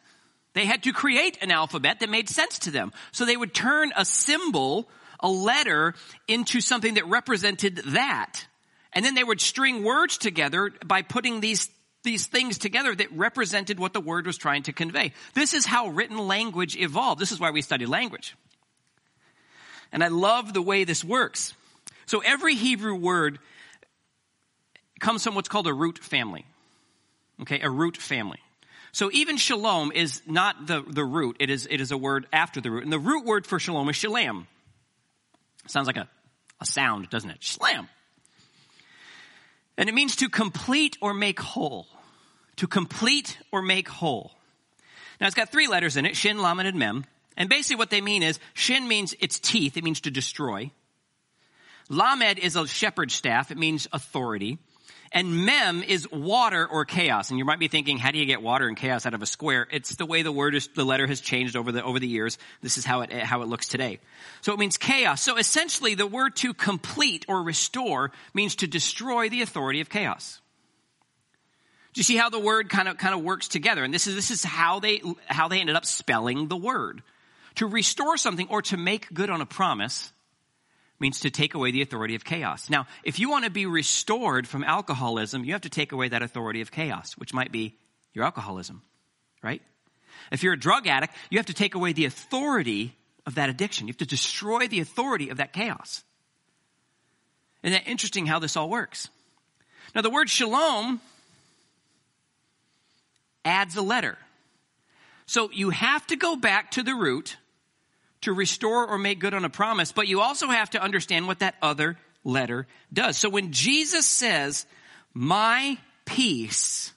They 0.52 0.66
had 0.66 0.84
to 0.84 0.92
create 0.92 1.38
an 1.42 1.50
alphabet 1.50 2.00
that 2.00 2.08
made 2.08 2.28
sense 2.28 2.60
to 2.60 2.70
them. 2.70 2.92
So 3.10 3.24
they 3.24 3.36
would 3.36 3.52
turn 3.52 3.92
a 3.96 4.04
symbol, 4.04 4.88
a 5.18 5.28
letter, 5.28 5.94
into 6.28 6.60
something 6.60 6.94
that 6.94 7.08
represented 7.08 7.78
that. 7.86 8.46
And 8.94 9.04
then 9.04 9.14
they 9.14 9.24
would 9.24 9.40
string 9.40 9.82
words 9.82 10.18
together 10.18 10.72
by 10.84 11.02
putting 11.02 11.40
these 11.40 11.68
these 12.04 12.26
things 12.26 12.58
together 12.58 12.94
that 12.94 13.10
represented 13.12 13.80
what 13.80 13.94
the 13.94 14.00
word 14.00 14.26
was 14.26 14.36
trying 14.36 14.62
to 14.64 14.74
convey. 14.74 15.12
This 15.32 15.54
is 15.54 15.64
how 15.64 15.88
written 15.88 16.18
language 16.18 16.76
evolved. 16.76 17.18
This 17.18 17.32
is 17.32 17.40
why 17.40 17.50
we 17.50 17.62
study 17.62 17.86
language. 17.86 18.36
And 19.90 20.04
I 20.04 20.08
love 20.08 20.52
the 20.52 20.60
way 20.60 20.84
this 20.84 21.02
works. 21.02 21.54
So 22.06 22.20
every 22.20 22.54
Hebrew 22.56 22.94
word 22.94 23.38
comes 25.00 25.24
from 25.24 25.34
what's 25.34 25.48
called 25.48 25.66
a 25.66 25.72
root 25.72 25.98
family. 25.98 26.44
Okay, 27.40 27.60
a 27.60 27.70
root 27.70 27.96
family. 27.96 28.38
So 28.92 29.10
even 29.12 29.38
shalom 29.38 29.90
is 29.90 30.22
not 30.26 30.66
the, 30.66 30.84
the 30.86 31.04
root, 31.04 31.36
it 31.40 31.50
is, 31.50 31.66
it 31.68 31.80
is 31.80 31.90
a 31.90 31.96
word 31.96 32.26
after 32.32 32.60
the 32.60 32.70
root. 32.70 32.84
And 32.84 32.92
the 32.92 32.98
root 32.98 33.24
word 33.24 33.46
for 33.46 33.58
shalom 33.58 33.88
is 33.88 33.96
shalem. 33.96 34.46
Sounds 35.66 35.86
like 35.86 35.96
a, 35.96 36.08
a 36.60 36.66
sound, 36.66 37.10
doesn't 37.10 37.30
it? 37.30 37.42
Slam. 37.42 37.88
And 39.76 39.88
it 39.88 39.94
means 39.94 40.16
to 40.16 40.28
complete 40.28 40.96
or 41.00 41.14
make 41.14 41.40
whole. 41.40 41.86
To 42.56 42.66
complete 42.66 43.38
or 43.50 43.62
make 43.62 43.88
whole. 43.88 44.32
Now 45.20 45.26
it's 45.26 45.34
got 45.34 45.50
three 45.50 45.66
letters 45.66 45.96
in 45.96 46.06
it, 46.06 46.16
shin, 46.16 46.40
lamed, 46.40 46.60
and 46.60 46.78
mem. 46.78 47.04
And 47.36 47.48
basically 47.48 47.76
what 47.76 47.90
they 47.90 48.00
mean 48.00 48.22
is, 48.22 48.38
shin 48.52 48.86
means 48.86 49.14
its 49.20 49.40
teeth, 49.40 49.76
it 49.76 49.84
means 49.84 50.00
to 50.02 50.10
destroy. 50.10 50.70
Lamed 51.88 52.38
is 52.38 52.56
a 52.56 52.66
shepherd's 52.66 53.14
staff, 53.14 53.50
it 53.50 53.58
means 53.58 53.88
authority. 53.92 54.58
And 55.14 55.46
mem 55.46 55.84
is 55.84 56.10
water 56.10 56.66
or 56.66 56.84
chaos. 56.84 57.30
And 57.30 57.38
you 57.38 57.44
might 57.44 57.60
be 57.60 57.68
thinking, 57.68 57.98
how 57.98 58.10
do 58.10 58.18
you 58.18 58.26
get 58.26 58.42
water 58.42 58.66
and 58.66 58.76
chaos 58.76 59.06
out 59.06 59.14
of 59.14 59.22
a 59.22 59.26
square? 59.26 59.68
It's 59.70 59.94
the 59.94 60.06
way 60.06 60.22
the 60.22 60.32
word 60.32 60.56
is, 60.56 60.68
the 60.74 60.84
letter 60.84 61.06
has 61.06 61.20
changed 61.20 61.54
over 61.54 61.70
the, 61.70 61.84
over 61.84 62.00
the 62.00 62.08
years. 62.08 62.36
This 62.62 62.78
is 62.78 62.84
how 62.84 63.02
it, 63.02 63.12
how 63.12 63.42
it 63.42 63.48
looks 63.48 63.68
today. 63.68 64.00
So 64.40 64.52
it 64.52 64.58
means 64.58 64.76
chaos. 64.76 65.22
So 65.22 65.38
essentially 65.38 65.94
the 65.94 66.08
word 66.08 66.34
to 66.36 66.52
complete 66.52 67.26
or 67.28 67.44
restore 67.44 68.10
means 68.34 68.56
to 68.56 68.66
destroy 68.66 69.28
the 69.28 69.42
authority 69.42 69.80
of 69.80 69.88
chaos. 69.88 70.40
Do 71.92 72.00
you 72.00 72.04
see 72.04 72.16
how 72.16 72.28
the 72.28 72.40
word 72.40 72.68
kind 72.68 72.88
of, 72.88 72.98
kind 72.98 73.14
of 73.14 73.22
works 73.22 73.46
together? 73.46 73.84
And 73.84 73.94
this 73.94 74.08
is, 74.08 74.16
this 74.16 74.32
is 74.32 74.42
how 74.42 74.80
they, 74.80 75.00
how 75.26 75.46
they 75.46 75.60
ended 75.60 75.76
up 75.76 75.86
spelling 75.86 76.48
the 76.48 76.56
word. 76.56 77.04
To 77.56 77.68
restore 77.68 78.16
something 78.16 78.48
or 78.50 78.62
to 78.62 78.76
make 78.76 79.14
good 79.14 79.30
on 79.30 79.40
a 79.40 79.46
promise 79.46 80.12
means 81.04 81.20
to 81.20 81.30
take 81.30 81.52
away 81.52 81.70
the 81.70 81.82
authority 81.82 82.14
of 82.14 82.24
chaos. 82.24 82.70
Now, 82.70 82.86
if 83.02 83.18
you 83.18 83.28
want 83.28 83.44
to 83.44 83.50
be 83.50 83.66
restored 83.66 84.48
from 84.48 84.64
alcoholism, 84.64 85.44
you 85.44 85.52
have 85.52 85.60
to 85.60 85.68
take 85.68 85.92
away 85.92 86.08
that 86.08 86.22
authority 86.22 86.62
of 86.62 86.72
chaos, 86.72 87.12
which 87.18 87.34
might 87.34 87.52
be 87.52 87.76
your 88.14 88.24
alcoholism, 88.24 88.80
right? 89.42 89.60
If 90.32 90.42
you're 90.42 90.54
a 90.54 90.58
drug 90.58 90.86
addict, 90.86 91.12
you 91.28 91.38
have 91.38 91.46
to 91.46 91.52
take 91.52 91.74
away 91.74 91.92
the 91.92 92.06
authority 92.06 92.96
of 93.26 93.34
that 93.34 93.50
addiction. 93.50 93.86
You 93.86 93.92
have 93.92 93.98
to 93.98 94.06
destroy 94.06 94.66
the 94.66 94.80
authority 94.80 95.28
of 95.28 95.36
that 95.36 95.52
chaos. 95.52 96.02
Isn't 97.62 97.74
that 97.74 97.86
interesting 97.86 98.24
how 98.24 98.38
this 98.38 98.56
all 98.56 98.70
works? 98.70 99.10
Now, 99.94 100.00
the 100.00 100.08
word 100.08 100.30
shalom 100.30 101.02
adds 103.44 103.76
a 103.76 103.82
letter. 103.82 104.16
So 105.26 105.50
you 105.52 105.68
have 105.68 106.06
to 106.06 106.16
go 106.16 106.34
back 106.34 106.70
to 106.70 106.82
the 106.82 106.94
root 106.94 107.36
to 108.24 108.32
restore 108.32 108.86
or 108.86 108.98
make 108.98 109.18
good 109.18 109.34
on 109.34 109.44
a 109.44 109.50
promise, 109.50 109.92
but 109.92 110.08
you 110.08 110.20
also 110.20 110.48
have 110.48 110.70
to 110.70 110.82
understand 110.82 111.26
what 111.26 111.38
that 111.38 111.54
other 111.62 111.96
letter 112.24 112.66
does. 112.92 113.16
So 113.16 113.28
when 113.28 113.52
Jesus 113.52 114.06
says, 114.06 114.66
my 115.14 115.78
peace 116.04 116.92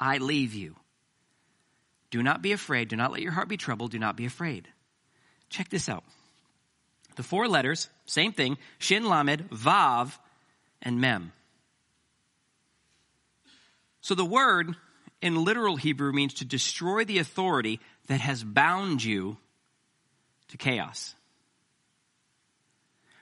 I 0.00 0.18
leave 0.18 0.54
you. 0.54 0.76
Do 2.10 2.22
not 2.22 2.40
be 2.40 2.52
afraid. 2.52 2.88
Do 2.88 2.96
not 2.96 3.12
let 3.12 3.20
your 3.20 3.32
heart 3.32 3.48
be 3.48 3.56
troubled. 3.56 3.90
Do 3.90 3.98
not 3.98 4.16
be 4.16 4.26
afraid. 4.26 4.68
Check 5.50 5.68
this 5.68 5.88
out. 5.88 6.04
The 7.16 7.22
four 7.22 7.48
letters, 7.48 7.88
same 8.06 8.32
thing, 8.32 8.58
Shin 8.78 9.08
Lamed, 9.08 9.50
Vav, 9.50 10.16
and 10.80 11.00
Mem. 11.00 11.32
So 14.00 14.14
the 14.14 14.24
word 14.24 14.74
in 15.20 15.42
literal 15.44 15.76
Hebrew 15.76 16.12
means 16.12 16.34
to 16.34 16.44
destroy 16.44 17.04
the 17.04 17.18
authority 17.18 17.80
that 18.06 18.20
has 18.20 18.44
bound 18.44 19.02
you 19.02 19.36
to 20.48 20.56
chaos. 20.56 21.14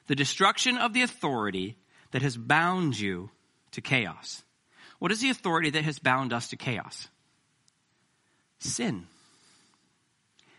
The 0.06 0.14
destruction 0.14 0.78
of 0.78 0.92
the 0.92 1.02
authority 1.02 1.76
that 2.12 2.22
has 2.22 2.36
bound 2.36 2.98
you 2.98 3.30
to 3.72 3.80
chaos. 3.80 4.42
What 4.98 5.12
is 5.12 5.20
the 5.20 5.30
authority 5.30 5.70
that 5.70 5.84
has 5.84 5.98
bound 5.98 6.32
us 6.32 6.48
to 6.48 6.56
chaos? 6.56 7.08
Sin. 8.58 9.06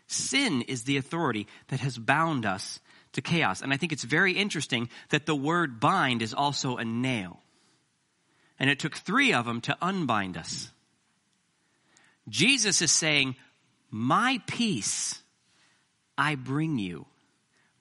Sin 0.07 0.61
is 0.63 0.83
the 0.83 0.97
authority 0.97 1.47
that 1.69 1.79
has 1.79 1.97
bound 1.97 2.45
us 2.45 2.79
to 3.13 3.21
chaos. 3.21 3.61
And 3.61 3.73
I 3.73 3.77
think 3.77 3.91
it's 3.91 4.03
very 4.03 4.33
interesting 4.33 4.89
that 5.09 5.25
the 5.25 5.35
word 5.35 5.79
bind 5.79 6.21
is 6.21 6.33
also 6.33 6.77
a 6.77 6.85
nail. 6.85 7.41
And 8.59 8.69
it 8.69 8.79
took 8.79 8.95
three 8.95 9.33
of 9.33 9.45
them 9.45 9.61
to 9.61 9.77
unbind 9.81 10.37
us. 10.37 10.71
Jesus 12.29 12.81
is 12.81 12.91
saying, 12.91 13.35
My 13.89 14.41
peace 14.45 15.21
I 16.17 16.35
bring 16.35 16.79
you. 16.79 17.05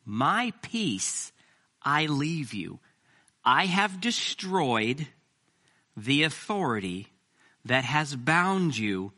My 0.04 0.52
peace 0.62 1.32
I 1.82 2.06
leave 2.06 2.52
you. 2.52 2.80
I 3.44 3.66
have 3.66 4.00
destroyed 4.00 5.06
the 5.96 6.24
authority 6.24 7.08
that 7.64 7.84
has 7.84 8.14
bound 8.14 8.76
you 8.76 9.12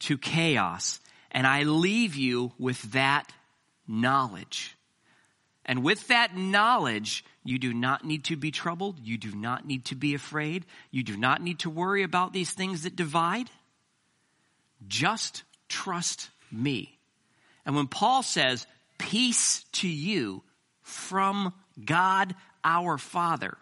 to 0.00 0.16
chaos, 0.18 1.00
and 1.30 1.46
I 1.46 1.64
leave 1.64 2.16
you 2.16 2.52
with 2.58 2.80
that 2.92 3.32
knowledge. 3.86 4.76
And 5.64 5.84
with 5.84 6.08
that 6.08 6.36
knowledge, 6.36 7.24
you 7.44 7.58
do 7.58 7.72
not 7.72 8.04
need 8.04 8.24
to 8.24 8.36
be 8.36 8.50
troubled. 8.50 8.98
You 9.00 9.18
do 9.18 9.32
not 9.32 9.66
need 9.66 9.84
to 9.86 9.94
be 9.94 10.14
afraid. 10.14 10.66
You 10.90 11.02
do 11.04 11.16
not 11.16 11.40
need 11.40 11.60
to 11.60 11.70
worry 11.70 12.02
about 12.02 12.32
these 12.32 12.50
things 12.50 12.82
that 12.82 12.96
divide. 12.96 13.48
Just 14.88 15.44
trust 15.68 16.30
me. 16.50 16.98
And 17.64 17.76
when 17.76 17.86
Paul 17.86 18.22
says, 18.22 18.66
peace 18.98 19.64
to 19.72 19.88
you 19.88 20.42
from 20.82 21.52
God 21.84 22.34
our 22.64 22.98
Father, 22.98 23.56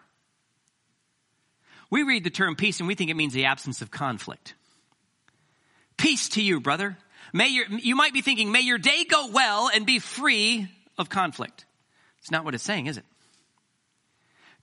we 1.89 2.03
read 2.03 2.23
the 2.23 2.29
term 2.29 2.55
peace 2.55 2.79
and 2.79 2.87
we 2.87 2.95
think 2.95 3.11
it 3.11 3.15
means 3.15 3.33
the 3.33 3.45
absence 3.45 3.81
of 3.81 3.91
conflict. 3.91 4.55
Peace 5.97 6.29
to 6.29 6.41
you, 6.41 6.59
brother. 6.59 6.97
May 7.33 7.49
your, 7.49 7.65
you 7.67 7.95
might 7.95 8.13
be 8.13 8.21
thinking, 8.21 8.51
may 8.51 8.61
your 8.61 8.77
day 8.77 9.03
go 9.03 9.27
well 9.27 9.69
and 9.73 9.85
be 9.85 9.99
free 9.99 10.67
of 10.97 11.09
conflict. 11.09 11.65
It's 12.19 12.31
not 12.31 12.45
what 12.45 12.55
it's 12.55 12.63
saying, 12.63 12.87
is 12.87 12.97
it? 12.97 13.05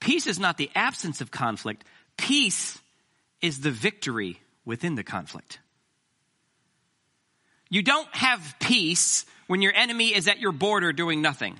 Peace 0.00 0.26
is 0.26 0.38
not 0.38 0.56
the 0.56 0.70
absence 0.74 1.20
of 1.20 1.30
conflict. 1.30 1.84
Peace 2.16 2.78
is 3.40 3.60
the 3.60 3.70
victory 3.70 4.40
within 4.64 4.94
the 4.94 5.04
conflict. 5.04 5.58
You 7.70 7.82
don't 7.82 8.08
have 8.14 8.56
peace 8.60 9.26
when 9.46 9.62
your 9.62 9.72
enemy 9.74 10.14
is 10.14 10.28
at 10.28 10.38
your 10.38 10.52
border 10.52 10.92
doing 10.92 11.20
nothing. 11.22 11.58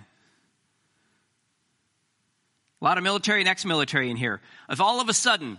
A 2.80 2.84
lot 2.84 2.96
of 2.96 3.04
military 3.04 3.40
and 3.40 3.48
ex-military 3.48 4.10
in 4.10 4.16
here. 4.16 4.40
If 4.70 4.80
all 4.80 5.00
of 5.00 5.08
a 5.08 5.14
sudden, 5.14 5.58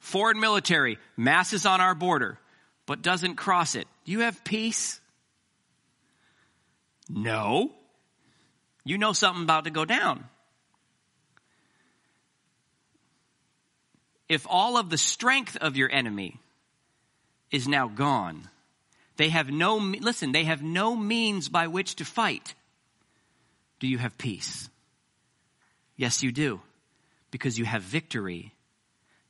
foreign 0.00 0.40
military 0.40 0.98
masses 1.16 1.66
on 1.66 1.80
our 1.80 1.94
border, 1.94 2.38
but 2.84 3.02
doesn't 3.02 3.36
cross 3.36 3.76
it, 3.76 3.86
do 4.04 4.12
you 4.12 4.20
have 4.20 4.42
peace? 4.44 5.00
No. 7.08 7.70
You 8.84 8.98
know 8.98 9.12
something 9.12 9.44
about 9.44 9.64
to 9.64 9.70
go 9.70 9.84
down. 9.84 10.24
If 14.28 14.46
all 14.48 14.76
of 14.76 14.90
the 14.90 14.98
strength 14.98 15.56
of 15.56 15.76
your 15.76 15.90
enemy 15.90 16.40
is 17.52 17.68
now 17.68 17.86
gone, 17.86 18.48
they 19.16 19.28
have 19.30 19.50
no, 19.50 19.76
listen, 19.76 20.32
they 20.32 20.44
have 20.44 20.62
no 20.62 20.96
means 20.96 21.48
by 21.48 21.66
which 21.68 21.96
to 21.96 22.04
fight. 22.04 22.54
Do 23.80 23.86
you 23.86 23.98
have 23.98 24.16
peace? 24.18 24.68
Yes, 25.96 26.22
you 26.22 26.32
do. 26.32 26.60
Because 27.30 27.58
you 27.58 27.64
have 27.64 27.82
victory. 27.82 28.54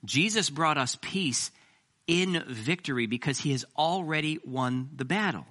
Jesus 0.05 0.51
brought 0.51 0.79
us 0.79 0.99
peace 1.01 1.51
in 2.07 2.43
victory 2.49 3.07
because 3.07 3.39
he 3.39 3.53
has 3.53 3.65
already 3.77 4.39
won 4.45 4.91
the 4.95 5.05
battle. 5.05 5.47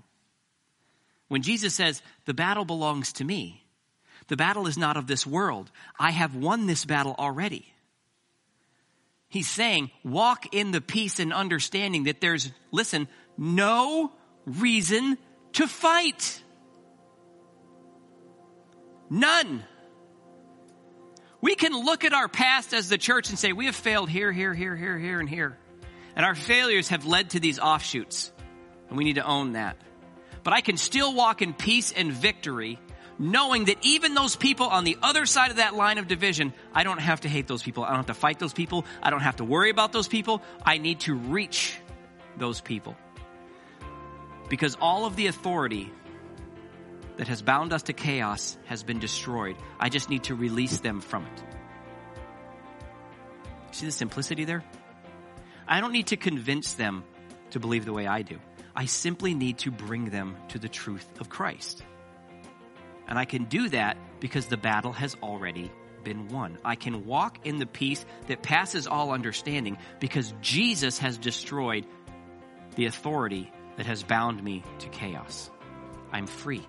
When 1.27 1.41
Jesus 1.41 1.73
says, 1.73 2.01
the 2.25 2.33
battle 2.33 2.65
belongs 2.65 3.13
to 3.13 3.23
me, 3.23 3.65
the 4.27 4.37
battle 4.37 4.67
is 4.67 4.77
not 4.77 4.97
of 4.97 5.07
this 5.07 5.25
world. 5.25 5.71
I 5.99 6.11
have 6.11 6.35
won 6.35 6.67
this 6.67 6.85
battle 6.85 7.15
already. 7.17 7.71
He's 9.27 9.49
saying, 9.49 9.91
walk 10.03 10.53
in 10.53 10.71
the 10.71 10.81
peace 10.81 11.19
and 11.19 11.33
understanding 11.33 12.05
that 12.05 12.21
there's, 12.21 12.51
listen, 12.71 13.07
no 13.37 14.11
reason 14.45 15.17
to 15.53 15.67
fight. 15.67 16.41
None. 19.09 19.63
We 21.41 21.55
can 21.55 21.73
look 21.73 22.03
at 22.03 22.13
our 22.13 22.27
past 22.27 22.73
as 22.73 22.89
the 22.89 22.97
church 22.97 23.29
and 23.29 23.37
say, 23.37 23.53
we 23.53 23.65
have 23.65 23.75
failed 23.75 24.09
here, 24.09 24.31
here, 24.31 24.53
here, 24.53 24.75
here, 24.75 24.97
here, 24.97 25.19
and 25.19 25.29
here. 25.29 25.57
And 26.15 26.25
our 26.25 26.35
failures 26.35 26.89
have 26.89 27.05
led 27.05 27.31
to 27.31 27.39
these 27.39 27.59
offshoots. 27.59 28.31
And 28.89 28.97
we 28.97 29.03
need 29.03 29.15
to 29.15 29.25
own 29.25 29.53
that. 29.53 29.77
But 30.43 30.53
I 30.53 30.61
can 30.61 30.77
still 30.77 31.13
walk 31.13 31.41
in 31.41 31.53
peace 31.53 31.91
and 31.91 32.11
victory 32.11 32.79
knowing 33.17 33.65
that 33.65 33.77
even 33.81 34.13
those 34.13 34.35
people 34.35 34.67
on 34.67 34.83
the 34.83 34.97
other 35.01 35.25
side 35.25 35.51
of 35.51 35.57
that 35.57 35.73
line 35.73 35.97
of 35.97 36.07
division, 36.07 36.53
I 36.73 36.83
don't 36.83 36.99
have 36.99 37.21
to 37.21 37.29
hate 37.29 37.47
those 37.47 37.63
people. 37.63 37.83
I 37.83 37.89
don't 37.89 37.97
have 37.97 38.05
to 38.07 38.13
fight 38.13 38.39
those 38.39 38.53
people. 38.53 38.85
I 39.01 39.09
don't 39.09 39.21
have 39.21 39.37
to 39.37 39.43
worry 39.43 39.69
about 39.69 39.91
those 39.91 40.07
people. 40.07 40.41
I 40.65 40.77
need 40.77 41.01
to 41.01 41.15
reach 41.15 41.77
those 42.37 42.61
people. 42.61 42.95
Because 44.49 44.75
all 44.79 45.05
of 45.05 45.15
the 45.15 45.27
authority 45.27 45.91
that 47.17 47.27
has 47.27 47.41
bound 47.41 47.73
us 47.73 47.83
to 47.83 47.93
chaos 47.93 48.57
has 48.65 48.83
been 48.83 48.99
destroyed. 48.99 49.55
I 49.79 49.89
just 49.89 50.09
need 50.09 50.25
to 50.25 50.35
release 50.35 50.79
them 50.79 51.01
from 51.01 51.25
it. 51.25 51.43
See 53.71 53.85
the 53.85 53.91
simplicity 53.91 54.45
there? 54.45 54.63
I 55.67 55.81
don't 55.81 55.91
need 55.91 56.07
to 56.07 56.17
convince 56.17 56.73
them 56.73 57.03
to 57.51 57.59
believe 57.59 57.85
the 57.85 57.93
way 57.93 58.07
I 58.07 58.21
do. 58.21 58.39
I 58.75 58.85
simply 58.85 59.33
need 59.33 59.59
to 59.59 59.71
bring 59.71 60.09
them 60.09 60.35
to 60.49 60.59
the 60.59 60.69
truth 60.69 61.07
of 61.19 61.29
Christ. 61.29 61.83
And 63.07 63.17
I 63.17 63.25
can 63.25 63.45
do 63.45 63.69
that 63.69 63.97
because 64.19 64.47
the 64.47 64.57
battle 64.57 64.91
has 64.91 65.15
already 65.23 65.71
been 66.03 66.27
won. 66.27 66.57
I 66.63 66.75
can 66.75 67.05
walk 67.05 67.39
in 67.45 67.57
the 67.57 67.65
peace 67.65 68.05
that 68.27 68.41
passes 68.41 68.87
all 68.87 69.11
understanding 69.11 69.77
because 69.99 70.33
Jesus 70.41 70.99
has 70.99 71.17
destroyed 71.17 71.85
the 72.75 72.85
authority 72.85 73.51
that 73.77 73.85
has 73.85 74.03
bound 74.03 74.43
me 74.43 74.63
to 74.79 74.89
chaos. 74.89 75.49
I'm 76.11 76.27
free. 76.27 76.65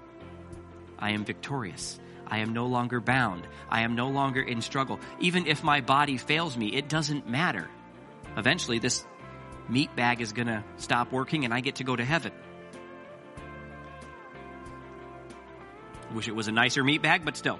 I 0.98 1.12
am 1.12 1.24
victorious. 1.24 2.00
I 2.26 2.38
am 2.38 2.52
no 2.52 2.66
longer 2.66 3.00
bound. 3.00 3.46
I 3.68 3.82
am 3.82 3.94
no 3.94 4.08
longer 4.08 4.40
in 4.40 4.60
struggle. 4.60 4.98
Even 5.20 5.46
if 5.46 5.62
my 5.62 5.80
body 5.80 6.16
fails 6.16 6.56
me, 6.56 6.68
it 6.74 6.88
doesn't 6.88 7.28
matter. 7.28 7.68
Eventually, 8.36 8.78
this 8.78 9.04
meat 9.68 9.94
bag 9.94 10.20
is 10.20 10.32
going 10.32 10.48
to 10.48 10.64
stop 10.76 11.12
working 11.12 11.44
and 11.44 11.54
I 11.54 11.60
get 11.60 11.76
to 11.76 11.84
go 11.84 11.94
to 11.94 12.04
heaven. 12.04 12.32
Wish 16.14 16.28
it 16.28 16.34
was 16.34 16.48
a 16.48 16.52
nicer 16.52 16.82
meat 16.82 17.02
bag, 17.02 17.24
but 17.24 17.36
still. 17.36 17.58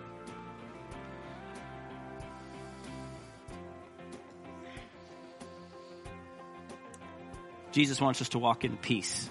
Jesus 7.76 8.00
wants 8.00 8.22
us 8.22 8.30
to 8.30 8.38
walk 8.38 8.64
in 8.64 8.78
peace. 8.78 9.28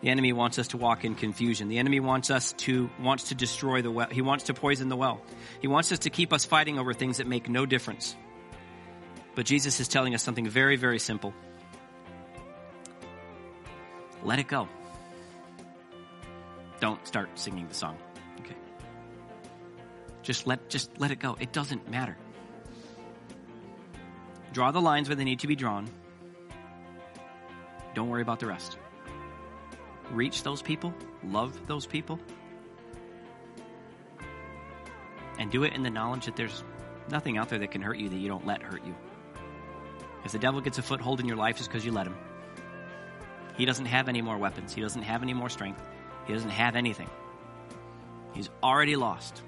The 0.00 0.08
enemy 0.08 0.32
wants 0.32 0.58
us 0.58 0.66
to 0.68 0.76
walk 0.76 1.04
in 1.04 1.14
confusion. 1.14 1.68
The 1.68 1.78
enemy 1.78 2.00
wants 2.00 2.32
us 2.32 2.52
to, 2.64 2.90
wants 3.00 3.28
to 3.28 3.36
destroy 3.36 3.80
the 3.80 3.92
well. 3.92 4.08
He 4.10 4.22
wants 4.22 4.46
to 4.46 4.54
poison 4.54 4.88
the 4.88 4.96
well. 4.96 5.20
He 5.60 5.68
wants 5.68 5.92
us 5.92 6.00
to 6.00 6.10
keep 6.10 6.32
us 6.32 6.44
fighting 6.44 6.80
over 6.80 6.92
things 6.92 7.18
that 7.18 7.28
make 7.28 7.48
no 7.48 7.64
difference. 7.64 8.16
But 9.36 9.46
Jesus 9.46 9.78
is 9.78 9.86
telling 9.86 10.16
us 10.16 10.22
something 10.24 10.48
very, 10.48 10.74
very 10.74 10.98
simple. 10.98 11.32
Let 14.24 14.40
it 14.40 14.48
go. 14.48 14.66
Don't 16.80 17.06
start 17.06 17.38
singing 17.38 17.68
the 17.68 17.74
song. 17.74 17.98
Okay. 18.40 18.56
Just 20.22 20.48
let, 20.48 20.68
just 20.68 20.90
let 20.98 21.12
it 21.12 21.20
go. 21.20 21.36
It 21.38 21.52
doesn't 21.52 21.88
matter. 21.88 22.16
Draw 24.52 24.72
the 24.72 24.80
lines 24.80 25.08
where 25.08 25.14
they 25.14 25.22
need 25.22 25.38
to 25.38 25.46
be 25.46 25.54
drawn. 25.54 25.88
Don't 27.94 28.08
worry 28.08 28.22
about 28.22 28.40
the 28.40 28.46
rest 28.46 28.78
reach 30.12 30.42
those 30.42 30.62
people, 30.62 30.94
love 31.24 31.66
those 31.66 31.86
people, 31.86 32.18
and 35.38 35.50
do 35.50 35.64
it 35.64 35.72
in 35.74 35.82
the 35.82 35.90
knowledge 35.90 36.26
that 36.26 36.36
there's 36.36 36.64
nothing 37.10 37.38
out 37.38 37.48
there 37.48 37.58
that 37.58 37.70
can 37.70 37.82
hurt 37.82 37.98
you 37.98 38.08
that 38.08 38.16
you 38.16 38.28
don't 38.28 38.46
let 38.46 38.62
hurt 38.62 38.84
you. 38.84 38.94
If 40.24 40.32
the 40.32 40.38
devil 40.38 40.60
gets 40.60 40.78
a 40.78 40.82
foothold 40.82 41.20
in 41.20 41.26
your 41.26 41.36
life, 41.36 41.58
it's 41.58 41.68
because 41.68 41.84
you 41.84 41.92
let 41.92 42.06
him. 42.06 42.16
He 43.56 43.64
doesn't 43.64 43.86
have 43.86 44.08
any 44.08 44.22
more 44.22 44.38
weapons. 44.38 44.72
He 44.72 44.80
doesn't 44.80 45.02
have 45.02 45.22
any 45.22 45.34
more 45.34 45.48
strength. 45.48 45.82
He 46.26 46.32
doesn't 46.32 46.50
have 46.50 46.76
anything. 46.76 47.08
He's 48.34 48.50
already 48.62 48.96
lost. 48.96 49.42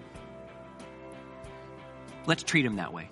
Let's 2.26 2.43
treat 2.43 2.64
him 2.64 2.76
that 2.76 2.93
way. 2.93 3.11